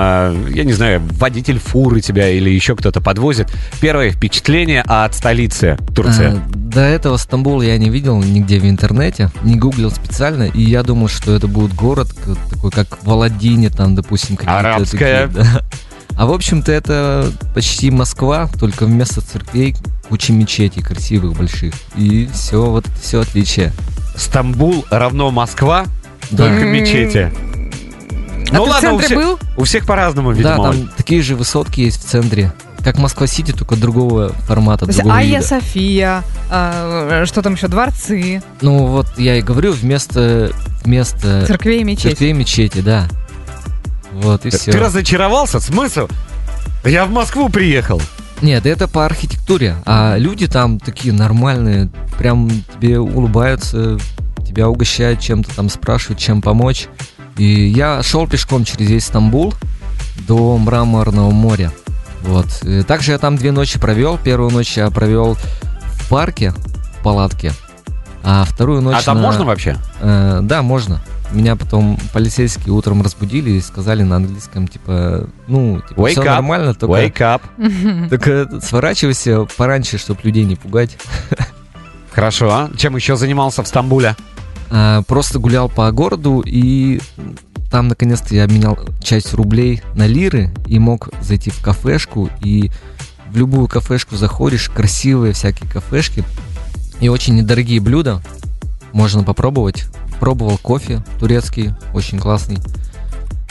я 0.48 0.64
не 0.64 0.72
знаю, 0.72 1.02
водитель 1.18 1.58
фуры 1.58 2.00
тебя 2.00 2.28
или 2.28 2.50
еще 2.50 2.76
кто-то 2.76 3.00
подвозит. 3.00 3.48
Первое 3.80 4.10
впечатление 4.10 4.82
от 4.82 5.14
столицы 5.14 5.76
Турции. 5.94 6.40
До 6.48 6.80
этого 6.80 7.16
Стамбул 7.16 7.60
я 7.62 7.76
не 7.78 7.90
видел 7.90 8.20
нигде 8.22 8.58
в 8.58 8.64
интернете, 8.64 9.30
не 9.42 9.56
гуглил 9.56 9.90
специально, 9.90 10.44
и 10.44 10.62
я 10.62 10.82
думал, 10.82 11.08
что 11.08 11.34
это 11.34 11.46
будет 11.46 11.74
город 11.74 12.08
такой, 12.50 12.70
как 12.70 13.02
в 13.02 13.10
Аладдине, 13.10 13.68
там, 13.70 13.94
допустим, 13.94 14.36
какие-то 14.36 14.58
Арабская. 14.58 15.28
такие, 15.28 15.44
да. 15.44 15.62
А 16.16 16.26
в 16.26 16.32
общем-то 16.32 16.70
это 16.70 17.30
почти 17.54 17.90
Москва, 17.90 18.48
только 18.60 18.84
вместо 18.86 19.20
церквей 19.20 19.74
куча 20.08 20.32
мечетей 20.32 20.82
красивых, 20.82 21.36
больших. 21.36 21.74
И 21.96 22.28
все, 22.32 22.64
вот 22.64 22.84
все 23.00 23.20
отличие. 23.20 23.72
Стамбул 24.16 24.84
равно 24.90 25.30
Москва, 25.30 25.86
Да. 26.30 26.48
только 26.48 26.64
мечети. 26.64 27.32
А 28.50 28.54
Ну 28.54 28.64
ты 28.64 28.70
в 28.70 28.72
ладно, 28.72 28.92
у 28.92 28.98
центре 29.00 29.06
всех, 29.06 29.18
был? 29.18 29.38
у 29.56 29.64
всех 29.64 29.86
по-разному, 29.86 30.30
Да, 30.32 30.36
видимо. 30.36 30.62
там 30.72 30.90
такие 30.96 31.22
же 31.22 31.34
высотки 31.36 31.80
есть 31.80 32.04
в 32.04 32.08
центре. 32.08 32.52
Как 32.84 32.98
Москва-Сити, 32.98 33.52
только 33.52 33.76
другого 33.76 34.32
формата, 34.46 34.80
То 34.84 34.90
есть 34.90 34.98
другого 34.98 35.16
Айя 35.18 35.36
вида. 35.36 35.46
София, 35.46 36.24
а, 36.50 37.22
что 37.26 37.40
там 37.40 37.54
еще, 37.54 37.68
дворцы, 37.68 38.42
Ну 38.60 38.86
вот 38.86 39.06
я 39.18 39.36
и 39.36 39.40
говорю, 39.40 39.72
вместо, 39.72 40.50
вместо 40.84 41.46
церквей 41.46 41.80
и 41.80 41.84
мечети. 41.84 42.08
церквей 42.08 42.32
мечети, 42.32 42.80
да. 42.80 43.06
Вот 44.12 44.46
и 44.46 44.50
Ты 44.50 44.58
все. 44.58 44.72
разочаровался? 44.72 45.60
Смысл? 45.60 46.08
Я 46.84 47.06
в 47.06 47.10
Москву 47.10 47.48
приехал. 47.48 48.00
Нет, 48.40 48.66
это 48.66 48.88
по 48.88 49.06
архитектуре. 49.06 49.76
А 49.86 50.16
люди 50.16 50.48
там 50.48 50.80
такие 50.80 51.14
нормальные, 51.14 51.90
прям 52.18 52.50
тебе 52.74 52.98
улыбаются, 52.98 53.98
тебя 54.46 54.68
угощают 54.68 55.20
чем-то, 55.20 55.54
там 55.54 55.68
спрашивают, 55.68 56.18
чем 56.18 56.42
помочь. 56.42 56.88
И 57.36 57.44
я 57.44 58.02
шел 58.02 58.26
пешком 58.26 58.64
через 58.64 58.90
весь 58.90 59.06
Стамбул 59.06 59.54
до 60.26 60.58
Мраморного 60.58 61.30
моря. 61.30 61.72
Вот. 62.22 62.46
И 62.62 62.82
также 62.82 63.12
я 63.12 63.18
там 63.18 63.36
две 63.36 63.52
ночи 63.52 63.78
провел. 63.78 64.18
Первую 64.18 64.50
ночь 64.50 64.76
я 64.76 64.90
провел 64.90 65.34
в 65.34 66.08
парке, 66.08 66.50
в 66.50 67.02
палатке. 67.02 67.52
А 68.24 68.44
вторую 68.44 68.82
ночь 68.82 68.96
а 68.98 69.02
там 69.02 69.16
на- 69.16 69.22
можно 69.22 69.44
вообще? 69.44 69.76
Э, 70.00 70.40
да, 70.42 70.62
можно. 70.62 71.00
Меня 71.32 71.56
потом 71.56 71.98
полицейские 72.12 72.72
утром 72.72 73.02
разбудили 73.02 73.50
и 73.50 73.60
сказали 73.60 74.02
на 74.02 74.16
английском, 74.16 74.68
типа, 74.68 75.28
ну, 75.48 75.80
типа, 75.80 76.00
Wake 76.00 76.10
все 76.10 76.22
up, 76.22 76.26
нормально, 76.26 76.74
только, 76.74 77.04
Wake 77.04 77.40
up. 77.56 78.08
только 78.10 78.60
сворачивайся 78.60 79.46
пораньше, 79.56 79.98
чтобы 79.98 80.20
людей 80.24 80.44
не 80.44 80.56
пугать. 80.56 80.98
Хорошо. 82.12 82.50
а? 82.50 82.70
Чем 82.76 82.96
еще 82.96 83.16
занимался 83.16 83.62
в 83.62 83.68
Стамбуле? 83.68 84.16
А, 84.70 85.02
просто 85.02 85.38
гулял 85.38 85.68
по 85.68 85.90
городу 85.92 86.42
и 86.44 87.00
там 87.70 87.88
наконец-то 87.88 88.34
я 88.34 88.44
обменял 88.44 88.78
часть 89.02 89.32
рублей 89.32 89.82
на 89.94 90.06
лиры 90.06 90.50
и 90.66 90.78
мог 90.78 91.08
зайти 91.22 91.50
в 91.50 91.62
кафешку 91.62 92.28
и 92.42 92.70
в 93.30 93.36
любую 93.38 93.66
кафешку 93.66 94.16
заходишь, 94.16 94.68
красивые 94.68 95.32
всякие 95.32 95.70
кафешки 95.70 96.22
и 97.00 97.08
очень 97.08 97.34
недорогие 97.34 97.80
блюда 97.80 98.22
можно 98.92 99.24
попробовать. 99.24 99.86
Пробовал 100.22 100.56
кофе 100.56 101.02
турецкий, 101.18 101.74
очень 101.92 102.20
классный. 102.20 102.58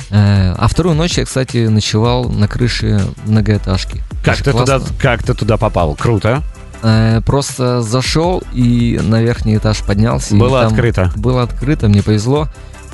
Э, 0.09 0.53
А 0.57 0.69
вторую 0.69 0.95
ночь 0.95 1.17
я, 1.17 1.25
кстати, 1.25 1.67
ночевал 1.67 2.29
на 2.29 2.47
крыше 2.47 3.01
многоэтажки. 3.25 4.01
Как 4.23 4.35
Очень 4.35 4.43
ты, 4.45 4.51
туда, 4.53 4.81
как 4.97 5.21
ты 5.21 5.33
туда 5.33 5.57
попал? 5.57 5.95
Круто. 5.95 6.41
Э, 6.81 7.19
Просто 7.25 7.81
зашел 7.81 8.41
и 8.53 8.97
на 9.03 9.21
верхний 9.21 9.57
этаж 9.57 9.81
поднялся. 9.81 10.33
Было 10.33 10.65
открыто. 10.65 11.11
Было 11.17 11.43
открыто, 11.43 11.89
мне 11.89 12.01
повезло. 12.01 12.47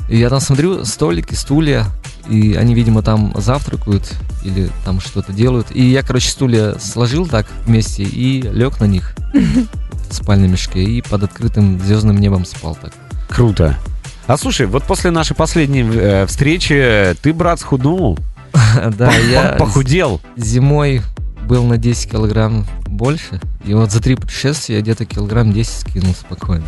И 0.10 0.18
я 0.18 0.30
там 0.30 0.40
смотрю, 0.40 0.84
столики, 0.84 1.36
стулья, 1.36 1.86
и 2.28 2.56
они, 2.56 2.74
видимо, 2.74 3.04
там 3.04 3.32
завтракают 3.36 4.12
или 4.44 4.72
там 4.86 5.02
что-то 5.02 5.34
делают. 5.34 5.68
И 5.70 5.84
я, 5.84 6.02
короче, 6.02 6.32
стулья 6.32 6.80
сложил 6.80 7.28
так 7.28 7.46
вместе 7.68 8.02
и 8.02 8.42
лег 8.42 8.80
на 8.80 8.86
них 8.86 9.14
в 10.10 10.16
спальном 10.16 10.50
мешке 10.50 10.84
и 10.84 11.04
под 11.04 11.26
открытым 11.26 11.80
звездным 11.80 12.18
небом 12.18 12.44
спал 12.44 12.76
так. 12.82 12.92
Круто. 13.28 13.78
А 14.28 14.38
слушай, 14.38 14.66
вот 14.68 14.84
после 14.84 15.12
нашей 15.12 15.36
последней 15.36 15.84
э, 15.90 16.26
встречи 16.26 17.16
ты, 17.22 17.34
брат, 17.34 17.60
схуднул, 17.60 18.18
Да, 18.98 19.12
я 19.14 19.50
по- 19.58 19.66
похудел. 19.66 20.22
зимой 20.36 21.02
был 21.48 21.64
на 21.64 21.78
10 21.78 22.12
килограмм 22.12 22.66
больше. 22.88 23.40
И 23.64 23.74
вот 23.74 23.90
за 23.92 24.02
три 24.02 24.16
путешествия 24.16 24.76
я 24.76 24.82
где-то 24.82 25.06
килограмм 25.06 25.54
10 25.54 25.72
скинул 25.80 26.14
спокойно. 26.14 26.66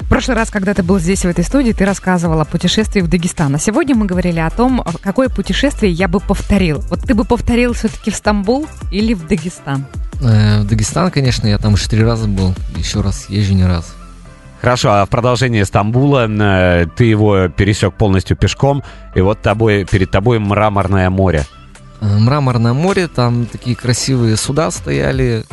В 0.00 0.08
прошлый 0.08 0.36
раз, 0.36 0.50
когда 0.50 0.72
ты 0.72 0.84
был 0.84 1.00
здесь, 1.00 1.22
в 1.22 1.24
этой 1.24 1.42
студии, 1.44 1.72
ты 1.72 1.84
рассказывал 1.84 2.40
о 2.40 2.44
путешествии 2.44 3.00
в 3.00 3.08
Дагестан. 3.08 3.52
А 3.56 3.58
сегодня 3.58 3.96
мы 3.96 4.06
говорили 4.06 4.38
о 4.38 4.50
том, 4.50 4.84
какое 5.02 5.28
путешествие 5.30 5.90
я 5.92 6.06
бы 6.06 6.20
повторил. 6.20 6.78
Вот 6.90 7.00
ты 7.00 7.14
бы 7.14 7.24
повторил 7.24 7.72
все-таки 7.72 8.12
в 8.12 8.16
Стамбул 8.16 8.68
или 8.92 9.14
в 9.14 9.26
Дагестан? 9.26 9.84
Э, 10.22 10.60
В 10.60 10.66
Дагестан, 10.68 11.10
конечно, 11.10 11.48
я 11.48 11.58
там 11.58 11.72
уже 11.74 11.88
три 11.88 12.02
раза 12.04 12.28
был. 12.28 12.54
Еще 12.76 13.00
раз 13.00 13.26
езжу 13.30 13.54
не 13.54 13.64
раз. 13.66 13.94
Хорошо, 14.60 14.92
а 14.92 15.06
в 15.06 15.08
продолжение 15.08 15.64
Стамбула 15.64 16.28
э, 16.28 16.86
ты 16.94 17.04
его 17.04 17.48
пересек 17.48 17.94
полностью 17.94 18.36
пешком, 18.36 18.82
и 19.14 19.20
вот 19.20 19.40
тобой, 19.40 19.84
перед 19.84 20.10
тобой 20.10 20.38
мраморное 20.38 21.08
море. 21.08 21.46
Э, 22.00 22.18
Мраморное 22.18 22.74
море, 22.74 23.08
там 23.08 23.46
такие 23.46 23.74
красивые 23.74 24.36
суда 24.36 24.70
стояли. 24.70 25.44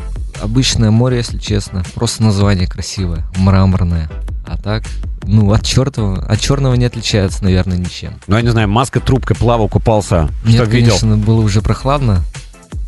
Обычное 0.42 0.92
море, 0.92 1.18
если 1.18 1.38
честно. 1.38 1.84
Просто 1.96 2.24
название 2.24 2.68
красивое. 2.68 3.26
Мраморное. 3.38 4.10
А 4.46 4.58
так, 4.58 4.84
ну, 5.24 5.52
от 5.52 5.64
черного, 5.64 6.24
от 6.26 6.40
черного 6.40 6.74
не 6.76 6.86
отличается, 6.86 7.44
наверное, 7.44 7.78
ничем. 7.78 8.14
Ну, 8.28 8.36
я 8.36 8.42
не 8.42 8.50
знаю, 8.50 8.70
маска, 8.70 9.00
трубка, 9.00 9.36
плавал, 9.36 9.68
купался. 9.68 10.30
Что 10.44 10.50
Нет, 10.50 10.68
видел? 10.68 10.88
конечно, 10.90 11.18
было 11.18 11.42
уже 11.42 11.62
прохладно. 11.62 12.22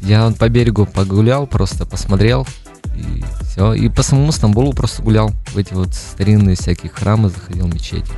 Я 0.02 0.32
по 0.38 0.48
берегу 0.48 0.86
погулял, 0.86 1.48
просто 1.48 1.86
посмотрел. 1.86 2.48
И 2.96 3.24
все. 3.50 3.74
И 3.74 3.90
по 3.90 4.04
самому 4.04 4.32
Стамбулу 4.32 4.74
просто 4.74 5.02
гулял. 5.02 5.32
В 5.48 5.58
эти 5.58 5.74
вот 5.74 5.94
старинные 5.94 6.56
всякие 6.56 6.92
храмы 6.92 7.30
заходил, 7.30 7.68
мечети. 7.68 8.12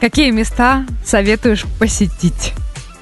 Какие 0.00 0.30
места 0.30 0.86
советуешь 1.04 1.66
посетить? 1.78 2.54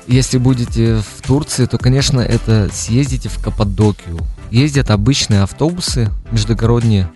Если 0.07 0.39
будете 0.39 0.97
в 0.97 1.27
Турции, 1.27 1.67
то, 1.67 1.79
конечно, 1.79 2.21
это 2.21 2.69
съездите 2.73 3.29
в 3.29 3.43
Каппадокию. 3.43 4.19
Ездят 4.51 4.91
обычные 4.91 5.43
автобусы 5.43 6.11
междугородние. 6.31 7.09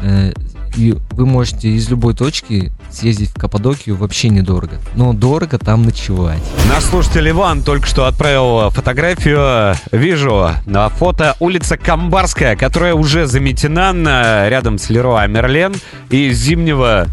Э, 0.00 0.32
и 0.76 0.96
вы 1.10 1.26
можете 1.26 1.68
из 1.68 1.88
любой 1.88 2.14
точки 2.14 2.72
съездить 2.90 3.30
в 3.30 3.34
Каппадокию 3.34 3.96
вообще 3.96 4.28
недорого. 4.28 4.78
Но 4.94 5.12
дорого 5.12 5.58
там 5.58 5.82
ночевать. 5.82 6.42
Наш 6.68 6.84
слушатель 6.84 7.28
Иван 7.30 7.62
только 7.62 7.86
что 7.86 8.06
отправил 8.06 8.70
фотографию. 8.70 9.74
Вижу 9.92 10.50
на 10.66 10.88
фото 10.88 11.36
улица 11.40 11.76
Камбарская, 11.76 12.56
которая 12.56 12.94
уже 12.94 13.26
заметена 13.26 13.92
на- 13.92 14.48
рядом 14.48 14.78
с 14.78 14.90
Леруа 14.90 15.26
Мерлен 15.26 15.74
и 16.10 16.30
зимнего 16.30 17.06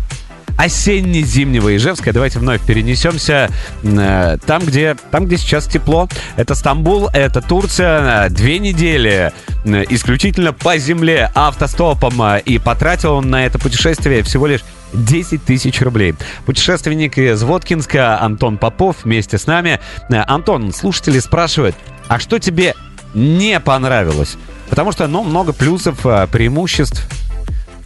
осенне-зимнего 0.57 1.75
Ижевска. 1.75 2.13
Давайте 2.13 2.39
вновь 2.39 2.61
перенесемся 2.61 3.49
э, 3.83 4.37
там, 4.45 4.63
где, 4.63 4.95
там, 5.11 5.25
где 5.25 5.37
сейчас 5.37 5.65
тепло. 5.65 6.07
Это 6.35 6.55
Стамбул, 6.55 7.09
это 7.13 7.41
Турция. 7.41 8.29
Две 8.29 8.59
недели 8.59 9.31
э, 9.65 9.83
исключительно 9.89 10.53
по 10.53 10.77
земле 10.77 11.31
автостопом. 11.35 12.21
э, 12.21 12.41
И 12.45 12.57
потратил 12.59 13.13
он 13.13 13.29
на 13.29 13.45
это 13.45 13.59
путешествие 13.59 14.23
всего 14.23 14.47
лишь 14.47 14.61
10 14.93 15.43
тысяч 15.43 15.81
рублей. 15.81 16.15
Путешественник 16.45 17.17
из 17.17 17.43
Воткинска 17.43 18.21
Антон 18.21 18.57
Попов 18.57 18.97
вместе 19.03 19.37
с 19.37 19.47
нами. 19.47 19.79
Э, 20.09 20.23
Антон, 20.27 20.73
слушатели 20.73 21.19
спрашивают, 21.19 21.75
а 22.07 22.19
что 22.19 22.39
тебе 22.39 22.75
не 23.13 23.59
понравилось? 23.59 24.37
Потому 24.69 24.91
что, 24.91 25.07
ну, 25.07 25.23
много 25.23 25.53
плюсов, 25.53 26.05
э, 26.05 26.27
преимуществ 26.31 27.07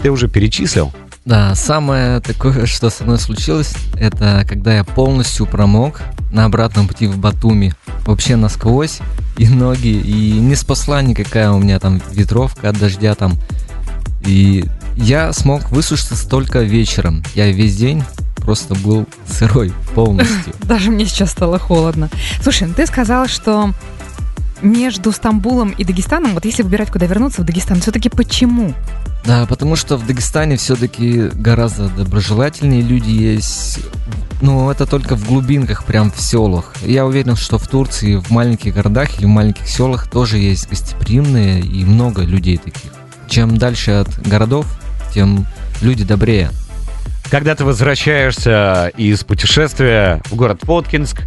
ты 0.02 0.12
уже 0.12 0.28
перечислил. 0.28 0.94
Да, 1.30 1.54
самое 1.54 2.22
такое, 2.22 2.66
что 2.66 2.90
со 2.90 3.04
мной 3.04 3.20
случилось, 3.20 3.76
это 4.00 4.44
когда 4.50 4.74
я 4.74 4.84
полностью 4.84 5.46
промок 5.46 6.02
на 6.32 6.46
обратном 6.46 6.88
пути 6.88 7.06
в 7.06 7.20
Батуми. 7.20 7.76
Вообще 8.08 8.36
насквозь, 8.36 8.98
и 9.38 9.48
ноги, 9.48 9.90
и 9.90 10.32
не 10.40 10.56
спасла 10.56 11.04
никакая 11.04 11.52
у 11.52 11.60
меня 11.60 11.80
там 11.80 12.02
ветровка 12.12 12.70
от 12.70 12.80
дождя 12.80 13.14
там. 13.14 13.34
И 14.26 14.66
я 14.96 15.32
смог 15.32 15.70
высушиться 15.70 16.28
только 16.28 16.64
вечером. 16.64 17.24
Я 17.36 17.52
весь 17.52 17.78
день 17.78 18.04
просто 18.38 18.74
был 18.74 19.06
сырой 19.28 19.72
полностью. 19.94 20.56
Даже 20.64 20.90
мне 20.90 21.06
сейчас 21.06 21.30
стало 21.30 21.60
холодно. 21.60 22.10
Слушай, 22.42 22.70
ну 22.70 22.74
ты 22.74 22.88
сказал, 22.88 23.28
что 23.28 23.76
между 24.64 25.12
Стамбулом 25.12 25.70
и 25.78 25.84
Дагестаном, 25.84 26.34
вот 26.34 26.46
если 26.46 26.64
выбирать, 26.64 26.92
куда 26.92 27.06
вернуться 27.06 27.44
в 27.44 27.46
Дагестан, 27.46 27.82
все-таки 27.82 28.10
почему? 28.10 28.74
Да, 29.26 29.46
потому 29.46 29.76
что 29.76 29.98
в 29.98 30.08
Дагестане 30.08 30.58
все-таки 30.58 31.30
гораздо 31.34 31.90
доброжелательнее 31.90 32.82
люди 32.82 33.12
есть. 33.12 33.80
Ну, 34.42 34.72
это 34.72 34.86
только 34.86 35.16
в 35.16 35.28
глубинках, 35.28 35.84
прям 35.84 36.12
в 36.12 36.20
селах. 36.20 36.74
Я 36.82 37.06
уверен, 37.06 37.36
что 37.36 37.58
в 37.58 37.68
Турции, 37.68 38.16
в 38.16 38.32
маленьких 38.32 38.74
городах 38.74 39.18
или 39.18 39.26
в 39.26 39.30
маленьких 39.30 39.68
селах 39.68 40.10
тоже 40.10 40.38
есть 40.38 40.70
гостеприимные 40.70 41.60
и 41.60 41.84
много 41.84 42.22
людей 42.24 42.58
таких. 42.58 42.92
Чем 43.28 43.58
дальше 43.58 43.92
от 43.92 44.28
городов, 44.28 44.66
тем 45.14 45.46
люди 45.82 46.04
добрее. 46.04 46.50
Когда 47.30 47.54
ты 47.54 47.64
возвращаешься 47.64 48.92
из 48.98 49.24
путешествия 49.24 50.22
в 50.26 50.36
город 50.36 50.62
Воткинск, 50.64 51.24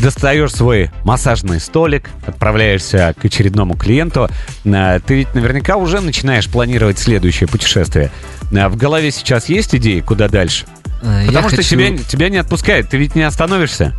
достаешь 0.00 0.52
свой 0.52 0.90
массажный 1.04 1.60
столик, 1.60 2.08
отправляешься 2.26 3.14
к 3.20 3.24
очередному 3.24 3.76
клиенту, 3.76 4.28
э, 4.64 5.00
ты 5.06 5.14
ведь 5.16 5.34
наверняка 5.34 5.76
уже 5.76 6.00
начинаешь 6.00 6.48
планировать 6.48 6.98
следующее 6.98 7.48
путешествие. 7.48 8.10
Э, 8.52 8.68
В 8.68 8.76
голове 8.76 9.10
сейчас 9.10 9.48
есть 9.48 9.74
идеи, 9.74 10.00
куда 10.00 10.28
дальше? 10.28 10.66
Э, 11.02 11.26
Потому 11.26 11.48
я 11.48 11.48
что 11.48 11.56
хочу- 11.56 11.68
тебя, 11.70 11.98
тебя 11.98 12.28
не 12.28 12.36
отпускает, 12.38 12.88
ты 12.88 12.96
ведь 12.96 13.14
не 13.14 13.22
остановишься. 13.22 13.92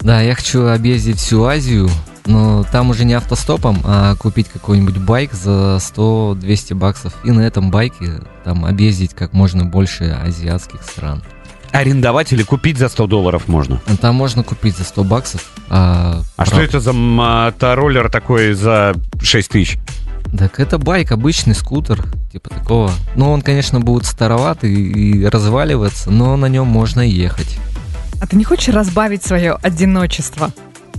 Да, 0.00 0.20
я 0.20 0.34
хочу 0.34 0.66
объездить 0.66 1.18
всю 1.18 1.44
Азию, 1.44 1.88
но 2.26 2.64
там 2.72 2.90
уже 2.90 3.04
не 3.04 3.14
автостопом, 3.14 3.80
а 3.84 4.16
купить 4.16 4.48
какой-нибудь 4.48 4.98
байк 4.98 5.32
за 5.32 5.78
100-200 5.80 6.74
баксов 6.74 7.12
и 7.24 7.30
на 7.30 7.40
этом 7.42 7.70
байке 7.70 8.20
там 8.44 8.64
объездить 8.64 9.14
как 9.14 9.32
можно 9.32 9.64
больше 9.64 10.04
азиатских 10.24 10.82
стран. 10.82 11.22
Арендовать 11.72 12.32
или 12.32 12.42
купить 12.42 12.76
за 12.78 12.88
100 12.88 13.06
долларов 13.06 13.48
можно. 13.48 13.80
Там 14.00 14.14
можно 14.14 14.42
купить 14.42 14.76
за 14.76 14.84
100 14.84 15.04
баксов. 15.04 15.50
А, 15.70 16.20
А 16.36 16.44
что 16.44 16.60
это 16.60 16.80
за 16.80 16.92
мотороллер 16.92 18.10
такой 18.10 18.52
за 18.52 18.94
6 19.22 19.50
тысяч? 19.50 19.78
Так 20.38 20.60
это 20.60 20.78
байк, 20.78 21.12
обычный 21.12 21.54
скутер, 21.54 22.04
типа 22.32 22.50
такого. 22.50 22.90
Ну, 23.16 23.30
он, 23.30 23.42
конечно, 23.42 23.80
будет 23.80 24.06
староват 24.06 24.64
и, 24.64 24.68
и 24.68 25.26
разваливаться, 25.26 26.10
но 26.10 26.36
на 26.36 26.46
нем 26.46 26.66
можно 26.66 27.00
ехать. 27.00 27.58
А 28.20 28.26
ты 28.26 28.36
не 28.36 28.44
хочешь 28.44 28.72
разбавить 28.74 29.22
свое 29.24 29.52
одиночество? 29.62 30.52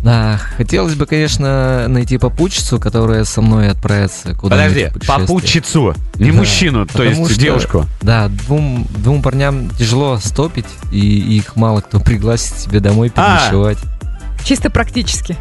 Да, 0.04 0.38
хотелось 0.58 0.96
бы, 0.96 1.06
конечно, 1.06 1.88
найти 1.88 2.18
попутчицу, 2.18 2.78
которая 2.78 3.24
со 3.24 3.42
мной 3.42 3.70
отправится 3.70 4.34
куда-нибудь 4.36 4.92
Подожди, 4.92 5.08
попутчицу, 5.08 5.96
не 6.16 6.32
Да, 6.32 6.38
мужчину, 6.38 6.86
то 6.86 6.92
потому 6.94 7.10
есть 7.22 7.32
что- 7.32 7.40
девушку. 7.42 7.86
Да, 8.02 8.28
двум, 8.28 8.86
двум 8.98 9.22
парням 9.22 9.70
тяжело 9.70 10.18
стопить, 10.18 10.66
и 10.92 11.00
их 11.38 11.56
мало 11.56 11.80
кто 11.80 12.00
пригласит 12.02 12.58
себе 12.58 12.82
домой 12.82 13.12
А. 13.16 13.38
переночевать. 13.48 13.78
Чисто 14.44 14.70
практически. 14.70 15.38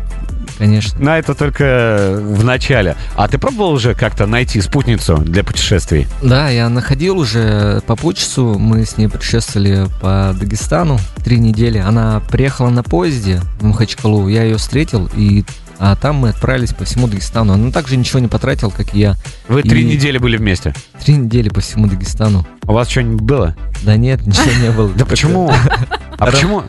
Конечно. 0.58 0.98
На 1.00 1.18
это 1.18 1.34
только 1.34 2.18
в 2.20 2.44
начале. 2.44 2.96
А 3.16 3.28
ты 3.28 3.38
пробовал 3.38 3.72
уже 3.72 3.94
как-то 3.94 4.26
найти 4.26 4.60
спутницу 4.60 5.16
для 5.16 5.42
путешествий? 5.44 6.06
Да, 6.22 6.48
я 6.50 6.68
находил 6.68 7.18
уже 7.18 7.80
попутчицу, 7.86 8.58
мы 8.58 8.84
с 8.84 8.96
ней 8.96 9.08
путешествовали 9.08 9.86
по 10.00 10.34
Дагестану 10.38 10.98
три 11.24 11.38
недели. 11.38 11.78
Она 11.78 12.20
приехала 12.30 12.70
на 12.70 12.82
поезде 12.82 13.40
в 13.60 13.64
Махачкалу, 13.64 14.28
я 14.28 14.44
ее 14.44 14.56
встретил, 14.56 15.08
и 15.16 15.44
а 15.78 15.96
там 15.96 16.16
мы 16.16 16.28
отправились 16.28 16.72
по 16.72 16.84
всему 16.84 17.08
Дагестану. 17.08 17.54
Она 17.54 17.72
также 17.72 17.96
ничего 17.96 18.20
не 18.20 18.28
потратила, 18.28 18.70
как 18.70 18.94
и 18.94 19.00
я. 19.00 19.16
Вы 19.48 19.62
три 19.62 19.82
И- 19.82 19.84
недели 19.96 20.18
были 20.18 20.36
вместе. 20.36 20.74
Три 21.04 21.16
недели 21.16 21.48
по 21.48 21.60
всему 21.60 21.88
Дагестану. 21.88 22.46
У 22.68 22.72
вас 22.72 22.88
что-нибудь 22.88 23.22
было? 23.22 23.56
Да 23.82 23.96
нет, 23.96 24.24
ничего 24.24 24.52
не 24.62 24.70
было. 24.70 24.88
Да 24.96 25.04
почему? 25.04 25.50
А 26.18 26.26
почему? 26.26 26.62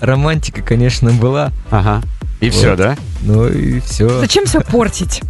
Романтика, 0.00 0.62
конечно, 0.62 1.12
была. 1.12 1.52
Ага. 1.70 2.02
И 2.46 2.50
все, 2.50 2.76
да? 2.76 2.96
Ну 3.22 3.48
и 3.48 3.80
все. 3.80 4.08
Зачем 4.20 4.46
все 4.46 4.60
портить? 4.60 5.22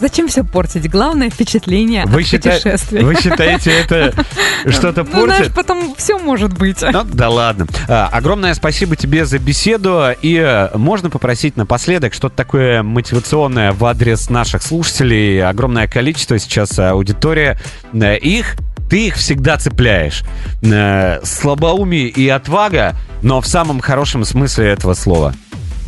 Зачем 0.00 0.28
все 0.28 0.44
портить? 0.44 0.88
Главное 0.88 1.28
впечатление 1.28 2.04
Вы 2.06 2.20
от 2.20 2.26
счита- 2.28 2.52
путешествия. 2.52 3.00
Вы 3.02 3.16
считаете, 3.16 3.72
это 3.72 4.12
что-то 4.70 5.02
Ну, 5.02 5.24
знаешь, 5.24 5.38
портит? 5.46 5.54
потом 5.54 5.94
все 5.96 6.18
может 6.18 6.56
быть. 6.56 6.82
Ну, 6.82 7.02
да 7.02 7.28
ладно. 7.28 7.66
А, 7.88 8.08
огромное 8.12 8.54
спасибо 8.54 8.94
тебе 8.94 9.24
за 9.26 9.40
беседу. 9.40 10.04
И 10.22 10.36
э, 10.36 10.76
можно 10.76 11.10
попросить 11.10 11.56
напоследок 11.56 12.14
что-то 12.14 12.36
такое 12.36 12.84
мотивационное 12.84 13.72
в 13.72 13.84
адрес 13.84 14.30
наших 14.30 14.62
слушателей. 14.62 15.44
Огромное 15.44 15.88
количество 15.88 16.38
сейчас 16.38 16.78
аудитория. 16.78 17.58
Э, 17.92 18.16
Их 18.18 18.54
ты 18.88 19.08
их 19.08 19.16
всегда 19.16 19.56
цепляешь. 19.58 20.22
Э, 20.62 21.18
Слабоумие 21.24 22.06
и 22.08 22.28
отвага, 22.28 22.94
но 23.22 23.40
в 23.40 23.46
самом 23.48 23.80
хорошем 23.80 24.24
смысле 24.24 24.66
этого 24.68 24.94
слова. 24.94 25.34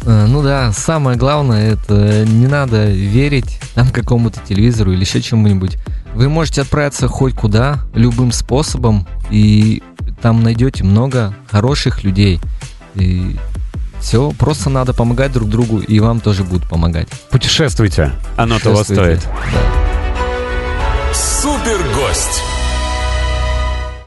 Э, 0.04 0.26
Ну 0.26 0.42
да, 0.42 0.72
самое 0.72 1.16
главное, 1.16 1.72
это 1.72 2.24
не 2.26 2.46
надо 2.46 2.86
верить 2.86 3.60
там 3.74 3.90
какому-то 3.90 4.40
телевизору 4.40 4.92
или 4.92 5.00
еще 5.00 5.20
чему-нибудь. 5.20 5.76
Вы 6.14 6.28
можете 6.28 6.62
отправиться 6.62 7.06
хоть 7.08 7.34
куда, 7.34 7.80
любым 7.94 8.32
способом, 8.32 9.06
и 9.30 9.82
там 10.20 10.42
найдете 10.42 10.84
много 10.84 11.34
хороших 11.50 12.02
людей. 12.04 12.40
И 12.94 13.36
все, 14.00 14.32
просто 14.32 14.70
надо 14.70 14.92
помогать 14.92 15.32
друг 15.32 15.48
другу, 15.48 15.78
и 15.78 16.00
вам 16.00 16.20
тоже 16.20 16.42
будут 16.42 16.68
помогать. 16.68 17.08
Путешествуйте. 17.30 18.12
Оно 18.36 18.58
того 18.58 18.82
стоит. 18.82 19.26
Да. 19.52 21.14
Супер 21.14 21.78
гость. 21.94 22.42